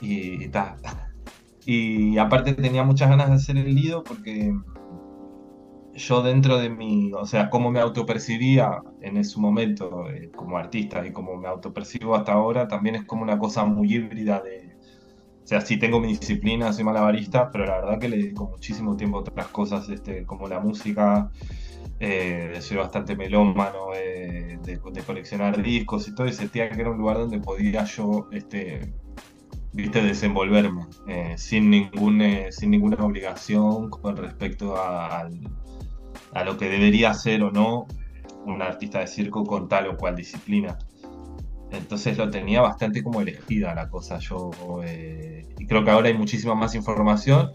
[0.00, 0.76] y está.
[1.64, 4.54] Y aparte tenía muchas ganas de hacer el Lido porque
[5.98, 11.06] yo dentro de mi, o sea, cómo me autopercibía en ese momento eh, como artista
[11.06, 14.76] y cómo me autopercibo hasta ahora, también es como una cosa muy híbrida de,
[15.44, 18.96] o sea, sí tengo mi disciplina, soy malabarista, pero la verdad que le dedico muchísimo
[18.96, 21.30] tiempo a otras cosas, este, como la música,
[22.00, 26.98] eh, soy bastante melómano, eh, de, coleccionar discos y todo, y sentía que era un
[26.98, 28.92] lugar donde podía yo, este,
[29.72, 35.30] viste, desenvolverme eh, sin, ningún, sin ninguna obligación con respecto al
[36.38, 37.88] a lo que debería ser o no
[38.46, 40.78] un artista de circo con tal o cual disciplina.
[41.72, 44.18] Entonces lo tenía bastante como elegida la cosa.
[44.18, 44.50] Yo
[44.84, 47.50] eh, y creo que ahora hay muchísima más información,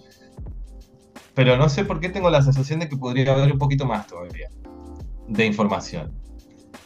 [1.33, 4.05] pero no sé por qué tengo la sensación de que podría haber un poquito más
[4.05, 4.49] todavía
[5.29, 6.11] de información.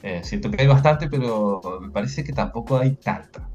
[0.03, 3.49] Eh, siento que hay bastante, pero me parece que tampoco hay tanta.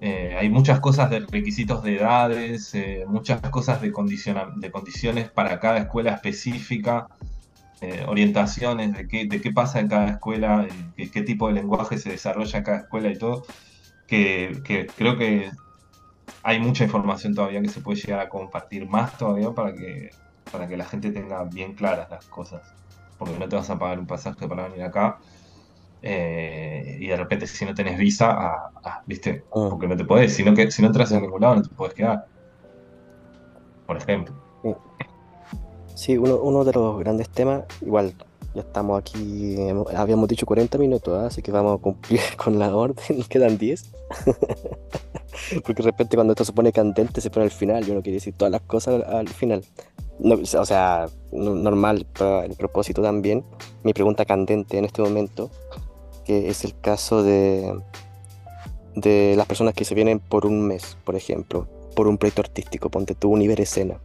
[0.00, 2.74] Eh, hay muchas cosas de requisitos de edades,
[3.06, 7.06] muchas cosas de, de condiciones para cada escuela específica,
[7.84, 10.66] eh, orientaciones de qué, de qué pasa en cada escuela,
[10.96, 13.44] qué, qué, tipo de lenguaje se desarrolla en cada escuela y todo,
[14.06, 15.50] que, que, creo que
[16.42, 20.10] hay mucha información todavía que se puede llegar a compartir más todavía para que,
[20.50, 22.62] para que la gente tenga bien claras las cosas.
[23.18, 25.18] Porque no te vas a pagar un pasaje para venir acá
[26.02, 28.70] eh, y de repente si no tenés visa,
[29.06, 29.44] ¿viste?
[29.46, 29.68] Ah.
[29.70, 31.74] Porque no te podés, si no, que, si no entras en ningún lado no te
[31.74, 32.26] puedes quedar.
[33.86, 34.34] Por ejemplo.
[35.94, 38.14] Sí, uno, de los grandes temas, igual
[38.54, 39.56] ya estamos aquí,
[39.96, 41.26] habíamos dicho 40 minutos, ¿ah?
[41.26, 43.90] así que vamos a cumplir con la orden, quedan 10.
[45.64, 48.16] Porque de repente cuando esto se pone candente se pone al final, yo no quería
[48.16, 49.64] decir todas las cosas al final.
[50.20, 53.44] o sea, normal, para el propósito también.
[53.82, 55.50] Mi pregunta candente en este momento
[56.24, 57.78] que es el caso de,
[58.94, 62.88] de las personas que se vienen por un mes, por ejemplo, por un proyecto artístico,
[62.90, 63.98] ponte tú un Iberescena.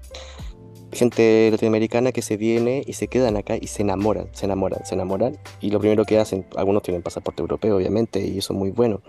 [0.92, 4.96] Gente latinoamericana que se viene y se quedan acá y se enamoran, se enamoran, se
[4.96, 5.38] enamoran.
[5.62, 9.02] Y lo primero que hacen, algunos tienen pasaporte europeo, obviamente, y eso es muy bueno.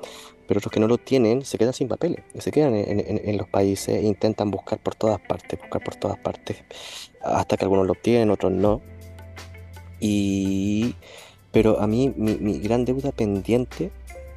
[0.46, 3.94] Pero otros que no lo tienen se quedan sin papeles, se quedan en, los países
[3.94, 6.56] e intentan buscar por todas partes, buscar por todas partes,
[7.22, 8.82] hasta que algunos lo obtienen, otros no.
[10.00, 10.96] Y
[11.52, 13.90] pero a mí mi, gran deuda pendiente,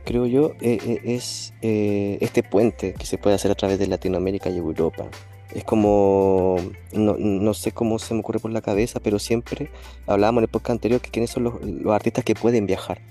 [0.06, 3.88] creo yo, e, e, es eh, este puente que se puede hacer a través de
[3.88, 5.06] Latinoamérica y Europa.
[5.53, 6.57] Es como,
[6.93, 9.69] no, sé cómo se me ocurre por la cabeza, pero siempre
[10.07, 11.53] hablábamos en el podcast anterior que quiénes son los,
[11.93, 13.01] artistas que pueden viajar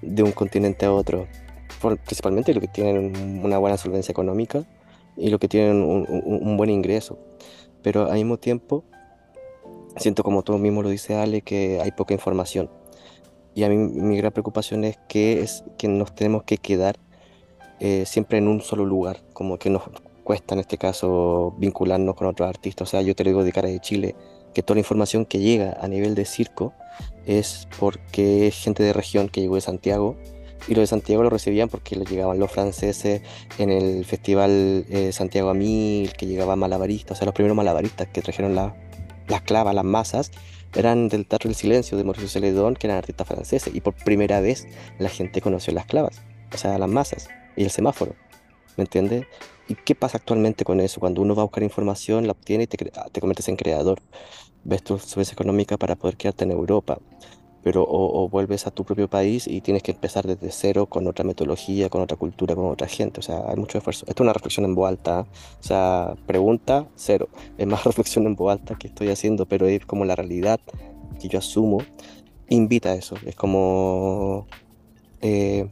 [0.00, 1.26] de un continente a otro.
[1.80, 4.64] principalmente los que tienen una buena solvencia económica
[5.16, 7.18] y los que tienen un, un buen ingreso.
[7.82, 8.84] Pero al mismo tiempo,
[9.96, 12.70] siento como tú mismo lo dice Ale, que hay poca información.
[13.54, 16.96] Y a mí mi gran preocupación es que, es que nos tenemos que quedar
[17.80, 19.82] eh, siempre en un solo lugar, como que nos
[20.28, 22.86] cuesta en este caso vincularnos con otros artistas.
[22.86, 24.14] O sea, yo te lo digo de cara de Chile,
[24.52, 26.74] que toda la información que llega a nivel de circo
[27.24, 30.16] es porque es gente de región que llegó de Santiago
[30.68, 33.22] y lo de Santiago lo recibían porque le llegaban los franceses
[33.56, 38.08] en el festival eh, Santiago a Mil, que llegaban malabaristas, o sea, los primeros malabaristas
[38.08, 40.30] que trajeron las clavas, las masas,
[40.74, 44.40] eran del Teatro del Silencio de Mauricio Celedón, que eran artistas franceses, y por primera
[44.40, 46.20] vez la gente conoció las clavas,
[46.52, 48.14] o sea, las masas y el semáforo,
[48.76, 49.24] ¿me entiendes?
[49.68, 51.00] ¿Y qué pasa actualmente con eso?
[51.00, 54.00] Cuando uno va a buscar información, la obtiene y te, te conviertes en creador.
[54.64, 56.98] Ves tu solvencia económica para poder quedarte en Europa
[57.62, 61.24] pero o, vuelves a tu propio país y tienes que empezar desde cero con otra
[61.24, 63.20] metodología, con otra cultura, con otra gente.
[63.20, 64.06] O sea, hay mucho esfuerzo.
[64.08, 65.26] Esto es una reflexión en voz alta.
[65.60, 67.28] O sea, pregunta, cero.
[67.58, 70.60] Es más reflexión en voz alta que estoy haciendo, pero es como la realidad
[71.20, 71.82] que yo asumo.
[72.48, 73.16] Invita a eso.
[73.26, 74.46] Es como...
[75.20, 75.68] Eh,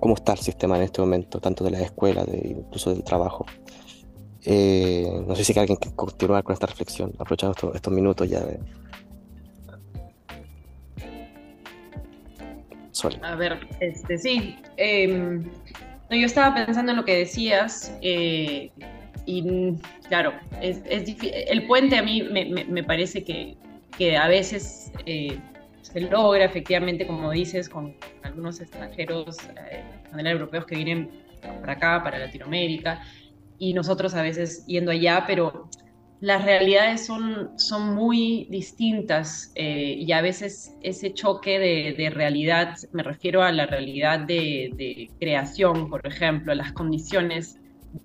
[0.00, 3.46] cómo está el sistema en este momento, tanto de la escuela, de, incluso del trabajo.
[4.44, 8.58] Eh, no sé si alguien quiere continuar con esta reflexión, aprovechando estos, minutos ya de,
[13.22, 14.56] A ver, este, sí.
[14.76, 15.44] Em,
[16.10, 18.70] yo estaba pensando en lo que decías eh,
[19.26, 19.74] y
[20.08, 20.32] claro,
[20.62, 23.56] es, el puente a mí me, parece que,
[23.96, 25.38] que, a veces eh,
[25.92, 29.36] se logra efectivamente, como dices, con algunos extranjeros,
[29.70, 31.10] eh, europeos que vienen
[31.60, 33.02] para acá, para Latinoamérica,
[33.58, 35.68] y nosotros a veces yendo allá, pero
[36.20, 43.02] las realidades son, son muy distintas eh, y a veces ese choque de, realidad, me
[43.02, 47.58] refiero a la realidad de, creación, por ejemplo, las condiciones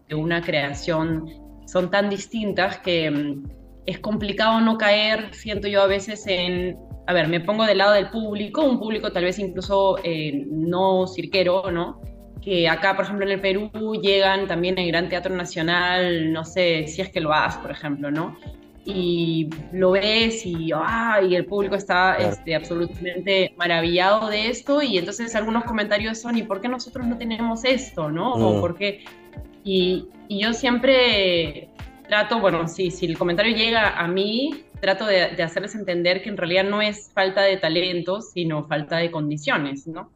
[0.08, 1.28] de una creación
[1.66, 3.44] son tan distintas que mm,
[3.88, 7.94] es complicado no caer, siento yo a veces en, a ver, me pongo del lado
[7.94, 12.02] del público, un público tal vez incluso eh, no cirquero, ¿no?
[12.44, 16.88] que acá, por ejemplo, en el Perú llegan también el Gran Teatro Nacional, no sé
[16.88, 18.38] si es que lo haces, por ejemplo, ¿no?
[18.86, 24.98] Y lo ves y, ah, y el público está este, absolutamente maravillado de esto y
[24.98, 28.34] entonces algunos comentarios son, ¿y por qué nosotros no tenemos esto, no?
[28.34, 28.62] O mm.
[28.62, 29.06] por qué...
[29.64, 31.70] Y, y, yo siempre
[32.08, 36.30] trato, bueno, sí, si el comentario llega a mí, trato de, de hacerles entender que
[36.30, 40.12] en realidad no es falta de talento, sino falta de condiciones, ¿no?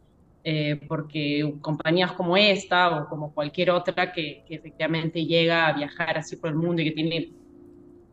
[0.49, 6.37] Eh, porque compañías como esta o como cualquier otra que, efectivamente llega a viajar así
[6.37, 7.33] por el mundo y que tiene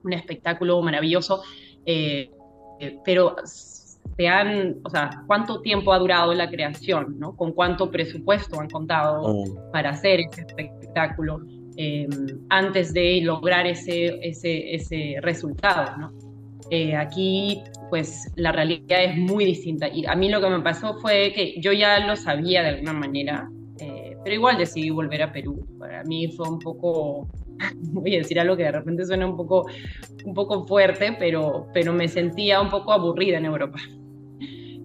[0.02, 1.44] un espectáculo maravilloso,
[1.86, 2.32] eh,
[2.80, 7.20] eh, pero se han, o sea, ¿cuánto tiempo ha durado la creación?
[7.20, 7.36] ¿no?
[7.36, 9.70] ¿Con cuánto presupuesto han contado oh.
[9.70, 11.38] para hacer ese espectáculo
[12.48, 15.96] antes de lograr ese, ese, ese resultado?
[15.98, 16.12] ¿no?
[16.70, 19.88] Eh, aquí, pues la realidad es muy distinta.
[19.88, 22.92] Y a mí lo que me pasó fue que yo ya lo sabía de alguna
[22.94, 23.48] manera,
[23.78, 27.28] eh, pero igual decidí volver a Perú para mí fue un poco,
[27.92, 29.66] voy a decir algo que de repente suena un poco,
[30.24, 33.78] un poco fuerte, pero, pero me sentía un poco aburrida en Europa.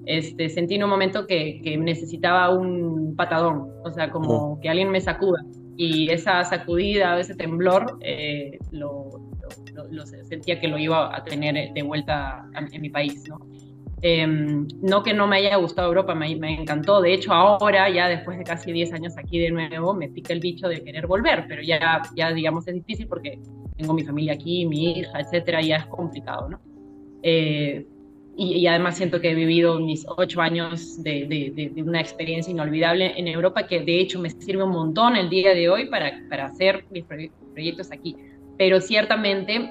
[0.06, 4.90] Este, sentí en un momento que, que necesitaba un patadón, o sea, como que alguien
[4.90, 5.40] me sacuda.
[5.82, 9.12] Y esa sacudida, ese temblor, eh, lo,
[9.90, 13.40] lo, sentía que lo iba a tener de vuelta en mi país, ¿no?
[14.02, 17.00] Em, no que no me haya gustado Europa, me, me, encantó.
[17.00, 20.42] De hecho, ahora, ya después de casi 10 años aquí de nuevo, me pica el
[20.42, 23.40] bicho de querer volver, pero ya, ya digamos, es difícil porque
[23.78, 26.60] tengo mi familia aquí, mi hija, etcétera, ya es complicado, ¿no?
[27.24, 27.88] Eh,
[28.40, 33.14] y, además siento que he vivido mis ocho años de, de, de, una experiencia inolvidable
[33.20, 36.46] en Europa que de hecho me sirve un montón el día de hoy para, para
[36.46, 38.16] hacer mis proyectos aquí.
[38.58, 39.70] Pero ciertamente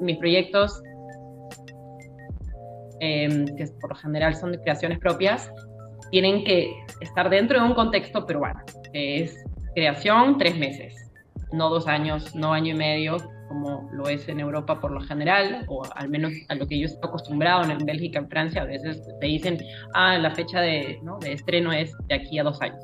[0.00, 0.82] mis proyectos
[3.00, 5.50] Em, que por lo general son de creaciones propias,
[6.10, 8.60] tienen que estar dentro de un contexto peruano,
[8.92, 9.44] que es
[9.74, 10.94] creación tres meses,
[11.52, 13.18] no dos años, no año y medio,
[13.48, 16.86] como lo es en Europa por lo general, o al menos a lo que yo
[16.86, 19.58] estoy acostumbrado en Bélgica, en Francia, a veces te dicen,
[19.94, 21.18] ah, la fecha de, ¿no?
[21.18, 22.82] de estreno es de aquí a dos años.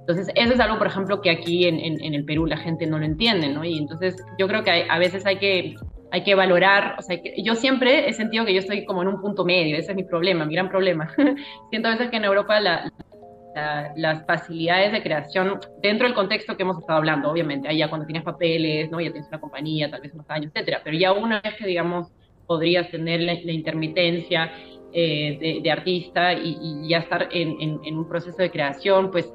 [0.00, 2.98] Entonces, eso es algo, por ejemplo, que aquí en, en, el Perú la gente no
[2.98, 3.64] lo entiende, ¿no?
[3.64, 5.76] Y entonces yo creo que a veces hay que
[6.12, 9.20] hay que valorar, o sea, yo siempre he sentido que yo estoy como en un
[9.22, 11.10] punto medio, ese es mi problema, mi gran problema.
[11.70, 12.60] Siento a veces que en Europa
[13.96, 18.24] las facilidades de creación, dentro del contexto que hemos estado hablando, obviamente, allá cuando tienes
[18.24, 19.00] papeles, ¿no?
[19.00, 22.12] ya tienes una compañía, tal vez unos años, etcétera, pero ya una vez que, digamos,
[22.46, 24.52] podrías tener la, intermitencia
[24.92, 29.32] eh, de, artista y, ya estar en, un proceso de creación, pues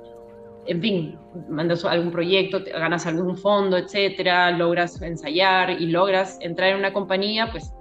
[0.65, 1.17] en fin,
[1.49, 7.49] mandas algún proyecto, ganas algún fondo, etcétera, logras ensayar y logras entrar en una compañía,
[7.51, 7.71] pues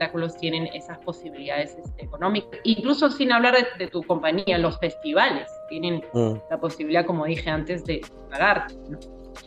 [0.00, 2.58] espectáculos tienen esas posibilidades este, económicas.
[2.64, 6.32] Incluso sin hablar de, tu compañía, los festivales tienen mm.
[6.50, 8.74] la posibilidad, como dije antes, de pagarte.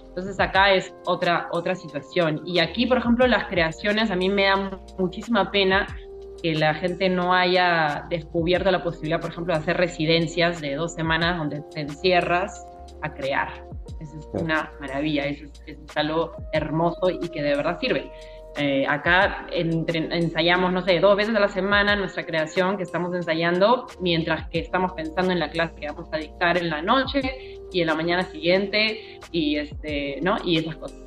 [0.08, 2.41] Entonces acá es otra, otra situación.
[2.45, 5.88] Y aquí, por ejemplo, las creaciones, a mí me da muchísima pena
[6.41, 10.93] que la gente no haya descubierto la posibilidad, por ejemplo, de hacer residencias de dos
[10.93, 12.68] semanas donde te encierras
[13.01, 13.66] a crear.
[13.99, 18.12] Eso es una maravilla, eso es, algo hermoso y que de verdad sirve.
[18.56, 23.88] Eh, acá ensayamos, no sé, dos veces a la semana nuestra creación que estamos ensayando,
[23.99, 27.82] mientras que estamos pensando en la clase que vamos a dictar en la noche y
[27.82, 30.38] en la mañana siguiente y, este, ¿no?
[30.45, 30.99] y esas cosas.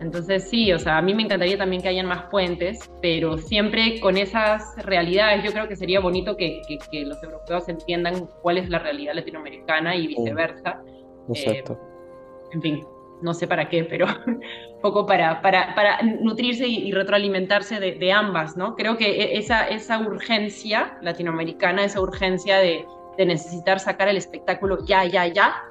[0.00, 3.98] Entonces sí, o sea, a mí me encantaría también que hayan más puentes, pero siempre
[3.98, 6.60] con esas realidades, yo creo que sería bonito que,
[6.92, 10.80] que, los europeos entiendan cuál es la realidad latinoamericana y viceversa.
[11.28, 11.72] Exacto.
[11.72, 12.84] Eh, en fin,
[13.22, 18.56] no sé para qué, pero un poco para, para, para nutrirse y, retroalimentarse de, ambas,
[18.56, 18.74] ¿no?
[18.74, 22.84] Creo que e, esa, esa urgencia latinoamericana, esa urgencia de,
[23.16, 25.64] de necesitar sacar el espectáculo ya, ya, ya,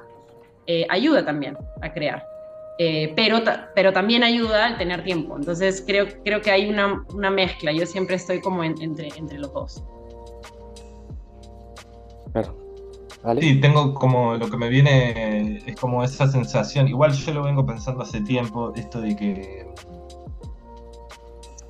[0.66, 2.24] eh, ayuda también a crear.
[2.78, 3.38] Eh, pero,
[3.74, 5.36] pero también ayuda al tener tiempo.
[5.36, 7.72] Entonces creo, creo que hay una, una mezcla.
[7.72, 9.82] Yo siempre estoy como entre, entre los dos.
[12.32, 12.67] Claro.
[13.40, 17.66] Sí, tengo como lo que me viene es como esa sensación, igual yo lo vengo
[17.66, 19.66] pensando hace tiempo, esto de que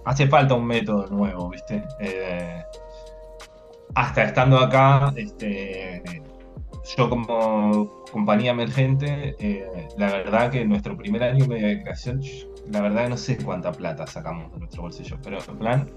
[0.05, 1.82] hace falta un método nuevo, ¿viste?
[2.01, 2.62] Eh,
[3.94, 6.22] hasta estando acá, este,
[6.96, 12.22] yo como compañía emergente, eh, la verdad que nuestro primer año de creación,
[12.70, 15.90] la verdad no sé cuánta plata sacamos de nuestro bolsillo, pero en plan,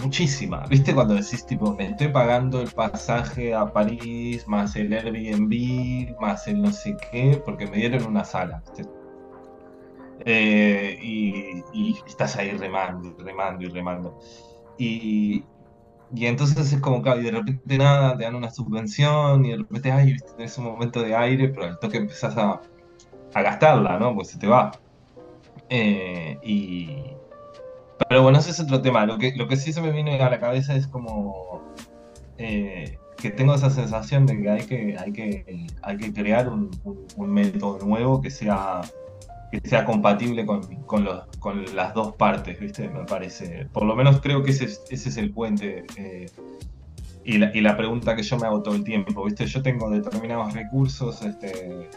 [0.00, 0.64] muchísima.
[0.68, 6.46] ¿Viste cuando decís, tipo, me estoy pagando el pasaje a París, más el Airbnb, más
[6.48, 8.62] el no sé qué, porque me dieron una sala?
[10.24, 14.18] Eh, y, estás ahí remando, remando y remando.
[14.78, 15.44] Y,
[16.14, 19.92] y entonces es como, que de repente nada, te dan una subvención y de repente,
[19.92, 20.32] ay, ¿viste?
[20.36, 22.60] tenés un momento de aire, pero al toque empezás a,
[23.34, 24.14] a gastarla, ¿no?
[24.14, 24.72] Pues se te va.
[25.68, 27.14] Eh, y,
[28.08, 29.06] pero bueno, ese es otro tema.
[29.06, 31.62] Lo que, lo que sí se me viene a la cabeza es como
[32.38, 36.70] eh, que tengo esa sensación de que hay que, hay que, hay que crear un,
[37.16, 38.80] método nuevo que sea,
[39.50, 42.88] que sea compatible con, con, los, con, las dos partes, ¿viste?
[42.88, 43.66] Me parece.
[43.72, 45.84] Por lo menos creo que ese, ese es el puente.
[45.96, 46.26] Eh,
[47.24, 49.46] y, la, y, la, pregunta que yo me hago todo el tiempo, ¿viste?
[49.46, 51.88] Yo tengo determinados recursos, este,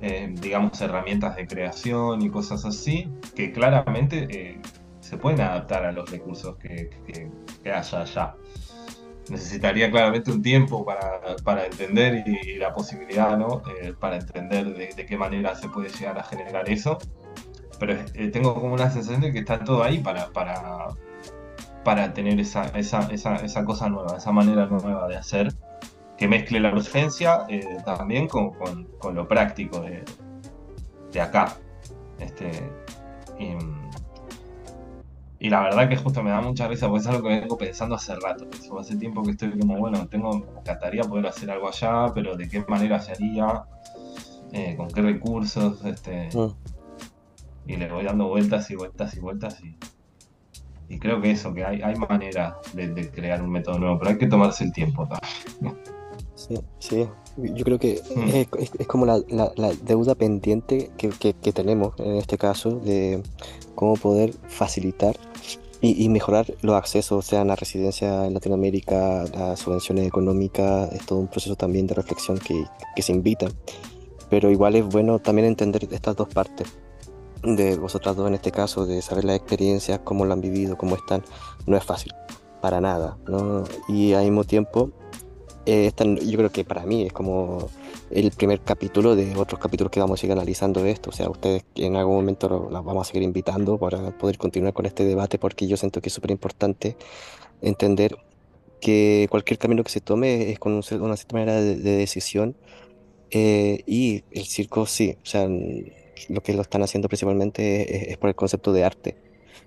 [0.00, 4.60] eh, digamos, herramientas de creación y cosas así, que claramente
[5.10, 6.88] se pueden adaptar a los recursos que,
[7.64, 8.36] haya allá.
[9.28, 13.60] Necesitaría claramente un tiempo para, entender y, la posibilidad, ¿no?
[13.82, 16.96] Eh, para entender de, qué manera se puede llegar a generar eso.
[17.80, 20.86] Pero eh, tengo como una sensación de que está todo ahí para, para,
[21.82, 25.52] para tener esa, esa, esa, esa cosa nueva, esa manera nueva de hacer,
[26.16, 30.04] que mezcle la urgencia eh, también con, con, con, lo práctico de,
[31.10, 31.56] de acá.
[32.20, 32.70] Este,
[33.40, 33.56] y,
[35.48, 38.14] la verdad que justo me da mucha risa porque es algo que vengo pensando hace
[38.14, 38.46] rato.
[38.78, 42.48] Hace tiempo que estoy como, bueno, tengo, me encantaría poder hacer algo allá, pero de
[42.48, 43.64] qué manera se haría,
[44.52, 47.70] eh, con qué recursos, este, mm.
[47.70, 49.76] y le voy dando vueltas y vueltas y vueltas y,
[50.90, 54.18] y creo que eso, que hay, hay manera de, crear un método nuevo, pero hay
[54.18, 55.99] que tomarse el tiempo también.
[56.48, 57.06] Sí, sí.
[57.36, 58.56] Yo creo que mm.
[58.78, 59.20] es, como la,
[59.82, 63.22] deuda pendiente que, tenemos en este caso de
[63.74, 65.18] cómo poder facilitar
[65.82, 71.28] y, mejorar los accesos, sean la residencia en Latinoamérica, las subvenciones económicas, es todo un
[71.28, 73.48] proceso también de reflexión que, que se invita.
[74.28, 76.68] Pero igual es bueno también entender estas dos partes
[77.42, 80.96] de vosotras dos en este caso, de saber las experiencias, cómo lo han vivido, cómo
[80.96, 81.22] están,
[81.66, 82.12] no es fácil,
[82.60, 83.16] para nada.
[83.26, 83.64] ¿no?
[83.88, 84.90] Y al mismo tiempo,
[85.70, 85.92] eh,
[86.26, 87.68] yo creo que para mí es como
[88.10, 91.10] el primer capítulo de otros capítulos que vamos a seguir analizando esto.
[91.10, 94.86] O sea, ustedes en algún momento las vamos a seguir invitando para poder continuar con
[94.86, 96.96] este debate, porque yo siento que es súper importante
[97.62, 98.18] entender
[98.80, 100.82] que cualquier camino que se tome es con una
[101.16, 102.56] cierta manera de, decisión.
[103.30, 105.48] Eh, y el circo sí, o sea,
[106.28, 109.16] lo que lo están haciendo principalmente es, por el concepto de arte.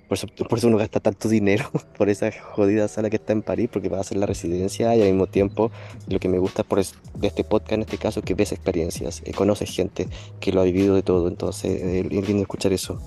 [0.08, 3.42] Por eso, por eso uno gasta tanto dinero por esa jodida sala que está en
[3.42, 5.72] París, porque va a ser la residencia y al mismo tiempo
[6.08, 9.32] lo que me gusta por de este podcast en este caso que ves experiencias, eh,
[9.32, 10.08] conoces gente
[10.40, 13.00] que lo ha vivido de todo, entonces eh, es lindo escuchar eso.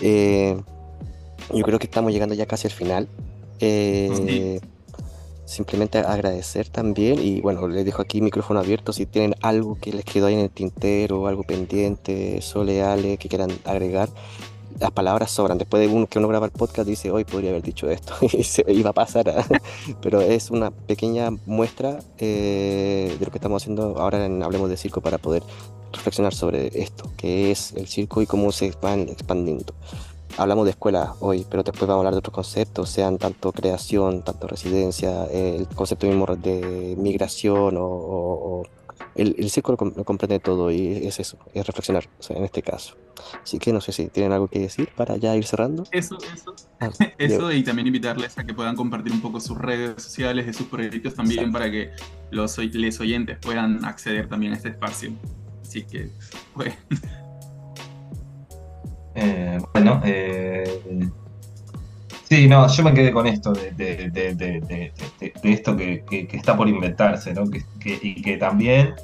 [0.00, 0.56] Eh,
[1.52, 3.08] yo creo que estamos llegando ya casi al final.
[3.60, 4.60] Eh,
[5.44, 10.04] simplemente agradecer también y bueno, les dejo aquí micrófono abierto si tienen algo que les
[10.04, 14.08] quedó ahí en el tintero, algo pendiente, soleale, que quieran agregar.
[14.78, 15.58] Las palabras sobran.
[15.58, 18.44] Después de uno, que uno graba el podcast dice, hoy podría haber dicho esto y
[18.44, 19.44] se iba a pasar.
[20.02, 24.76] Pero es una pequeña muestra eh, de lo que estamos haciendo ahora en Hablemos de
[24.76, 25.42] Circo para poder
[25.92, 29.74] reflexionar sobre esto, que es el circo y cómo se van expandiendo
[30.36, 34.22] hablamos de escuela hoy, pero después vamos a hablar de otros conceptos, sean tanto creación,
[34.22, 38.62] tanto residencia, el concepto mismo de migración o,
[39.14, 42.96] el, el, círculo lo comprende todo y es eso, es reflexionar en este caso.
[43.42, 45.84] Así que no sé si tienen algo que decir para ya ir cerrando.
[45.90, 46.54] Eso, eso.
[46.80, 50.52] Ah, eso y también invitarles a que puedan compartir un poco sus redes sociales de
[50.52, 51.90] sus proyectos también para que
[52.30, 55.12] los les oyentes puedan acceder también a este espacio.
[55.62, 56.10] Así que,
[56.54, 56.74] pues,
[59.14, 61.10] eh, bueno, eh,
[62.30, 64.92] sí, no, yo me quedé con esto de,
[65.42, 67.44] esto que, está por inventarse, ¿no?
[67.84, 68.94] y que también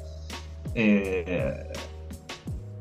[0.73, 1.71] eh,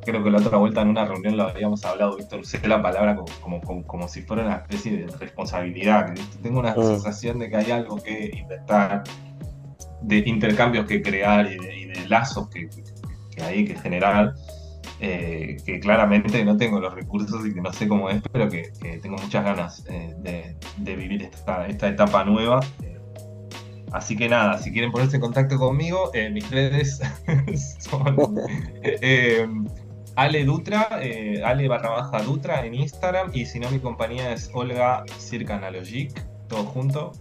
[0.07, 3.16] creo que la otra vuelta en una reunión lo habíamos hablado, Víctor, usé la palabra
[3.40, 6.14] como, como, si fuera una especie de responsabilidad.
[6.42, 6.82] Tengo una mm.
[6.82, 9.03] sensación de que hay algo que inventar,
[10.03, 12.68] de intercambios que crear y de, lazos que,
[13.34, 14.34] que hay que generar
[14.99, 18.72] eh, que claramente no tengo los recursos y que no sé cómo es, pero que,
[19.03, 22.61] tengo muchas ganas eh, de, vivir esta, etapa nueva.
[23.92, 27.01] así que nada, si quieren ponerse en contacto conmigo, eh, mis redes
[27.78, 28.40] son
[30.16, 30.88] Ale Dutra,
[31.44, 36.11] Ale barra baja Dutra en Instagram, y si no, mi compañía es Olga Circa Analogic,
[36.49, 37.12] todo junto,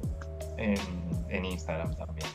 [0.58, 2.28] en Instagram también.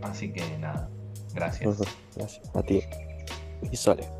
[0.00, 0.88] Así que nada,
[1.34, 1.78] gracias.
[2.16, 2.82] Gracias a ti.
[3.70, 4.17] Y Sole.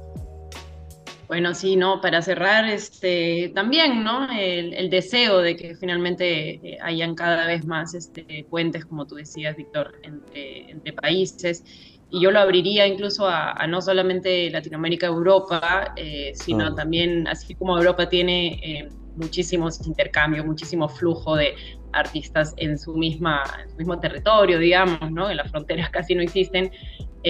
[1.28, 2.00] Bueno, sí, ¿no?
[2.00, 4.28] Para cerrar, este, también, ¿no?
[4.32, 9.54] El, deseo de que finalmente eh, hayan cada vez más este, puentes, como tú decías,
[9.54, 11.62] Víctor, entre, entre países.
[12.10, 17.76] Y yo lo abriría incluso a, no solamente Latinoamérica, Europa, eh, sino también, así como
[17.76, 21.54] Europa tiene eh, muchísimos intercambios, muchísimo flujo de
[21.92, 25.28] artistas en su, misma, en su mismo territorio, digamos, ¿no?
[25.30, 26.70] En las fronteras casi no existen.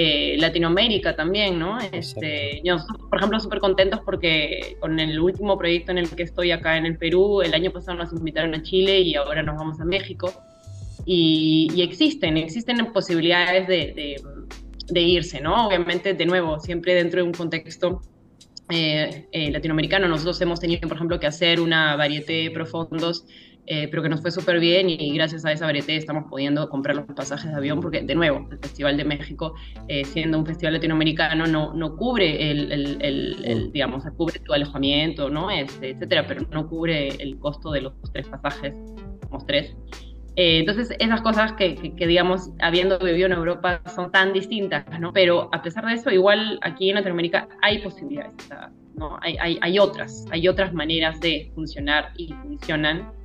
[0.01, 1.77] Eh, Latinoamérica también, ¿no?
[1.91, 2.77] Este, yo,
[3.11, 6.87] por ejemplo, súper contentos porque con el último proyecto en el que estoy acá en
[6.87, 10.33] el Perú, el año pasado nos invitaron a Chile y ahora nos vamos a México.
[11.05, 14.23] Y, existen, existen posibilidades de,
[14.89, 15.67] de, irse, ¿no?
[15.67, 18.01] Obviamente, de nuevo, siempre dentro de un contexto
[18.69, 20.07] eh, eh, latinoamericano.
[20.07, 23.27] Nosotros hemos tenido, por ejemplo, que hacer una variedad de profundos
[23.71, 26.97] eh, pero que nos fue súper bien y gracias a esa varieté estamos pudiendo comprar
[26.97, 29.55] los pasajes de avión porque, de nuevo, el Festival de México,
[29.89, 35.29] eh, siendo un festival latinoamericano, no, no cubre el, el, el, digamos, cubre tu alojamiento,
[35.29, 35.51] ¿no?
[35.51, 38.75] Este, etcétera, pero no cubre el costo de los tres pasajes,
[39.31, 39.77] los tres.
[40.37, 45.13] Eh, entonces, esas cosas que, que, digamos, habiendo vivido en Europa, son tan distintas, ¿no?
[45.13, 48.33] Pero a pesar de eso, igual aquí en Latinoamérica hay posibilidades,
[48.95, 49.19] ¿no?
[49.21, 53.18] Hay, hay, hay otras, hay otras maneras de funcionar y funcionan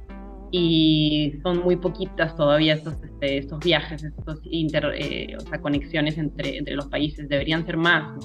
[0.55, 4.05] y son muy poquitas todavía estos, este, estos viajes,
[4.43, 8.23] inter, eh, o sea, conexiones entre, entre los países, deberían ser más.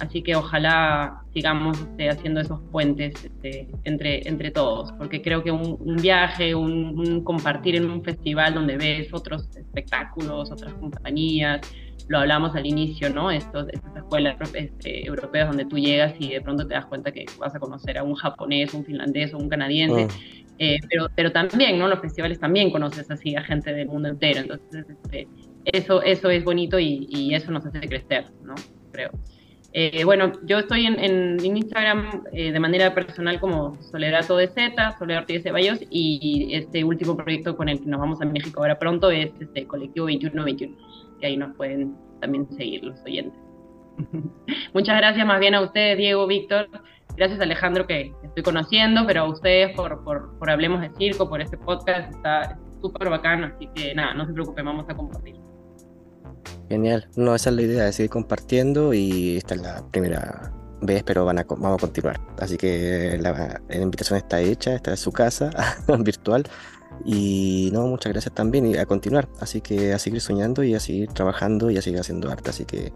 [0.00, 5.50] Así que ojalá sigamos este, haciendo esos puentes este, entre, entre todos, porque creo que
[5.50, 11.60] un, viaje, un, compartir en un festival donde ves otros espectáculos, otras compañías,
[12.08, 13.30] lo hablamos al inicio, ¿no?
[13.30, 17.26] Estos, estas escuelas este, europeas donde tú llegas y de pronto te das cuenta que
[17.38, 20.06] vas a conocer a un japonés, un finlandés o un canadiense.
[20.06, 20.49] Oh.
[20.62, 21.88] Eh, pero, pero también, ¿no?
[21.88, 24.40] Los festivales también conoces así a gente del mundo entero.
[24.40, 25.26] Entonces, este,
[25.64, 28.54] eso, eso es bonito y, y, eso nos hace crecer, ¿no?
[28.92, 29.10] Creo.
[29.72, 34.98] Eh, bueno, yo estoy en, en Instagram eh, de manera personal como Soledad de Z,
[34.98, 38.78] Soledad Ortiz Ceballos, y este último proyecto con el que nos vamos a México ahora
[38.78, 40.76] pronto es este Colectivo 2121,
[41.20, 43.40] que ahí nos pueden también seguir los oyentes.
[44.74, 46.68] Muchas gracias más bien a ustedes, Diego, Víctor.
[47.20, 51.42] Gracias Alejandro que estoy conociendo, pero a ustedes por, por, por Hablemos de Circo, por
[51.42, 55.36] este podcast, está súper bacano, así que nada, no se preocupen, vamos a compartir.
[56.70, 60.50] Genial, no, esa es la idea, de seguir compartiendo y esta es la primera
[60.80, 62.18] vez, pero van a, vamos a continuar.
[62.38, 65.50] Así que la, invitación está hecha, está en su casa,
[65.98, 66.44] virtual.
[67.04, 69.28] Y no, muchas gracias también y a continuar.
[69.40, 72.48] Así que a seguir soñando y a seguir trabajando y a seguir haciendo arte.
[72.48, 72.94] Así que,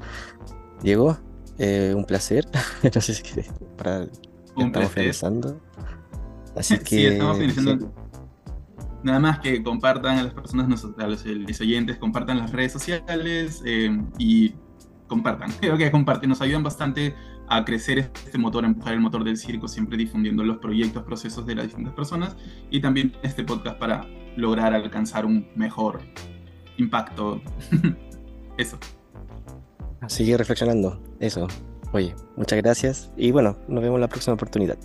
[0.82, 1.18] Diego,
[1.58, 2.46] eh, un placer.
[2.94, 3.22] no sé si
[3.76, 4.04] para
[4.56, 5.60] estamos finalizando.
[6.56, 7.92] Así que sí, estamos finalizando.
[9.02, 13.90] Nada más que compartan a las personas, a los, oyentes, compartan las redes sociales eh,
[14.18, 14.54] y
[15.06, 15.52] compartan.
[15.60, 17.14] Creo que comparten, nos ayudan bastante
[17.48, 21.44] a crecer este motor, a empujar el motor del circo, siempre difundiendo los proyectos, procesos
[21.44, 22.36] de las distintas personas
[22.70, 26.00] y también este podcast para lograr alcanzar un mejor
[26.78, 27.42] impacto.
[28.56, 28.78] Eso.
[30.08, 31.46] Sigue reflexionando, eso.
[31.92, 34.76] Oye, muchas gracias y bueno, nos vemos en la próxima oportunidad.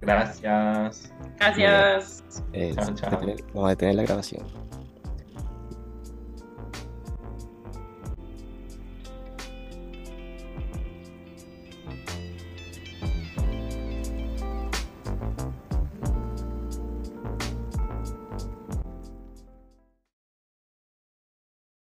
[0.00, 1.12] Gracias.
[1.38, 2.24] Gracias.
[3.54, 4.61] vamos a detener la grabación.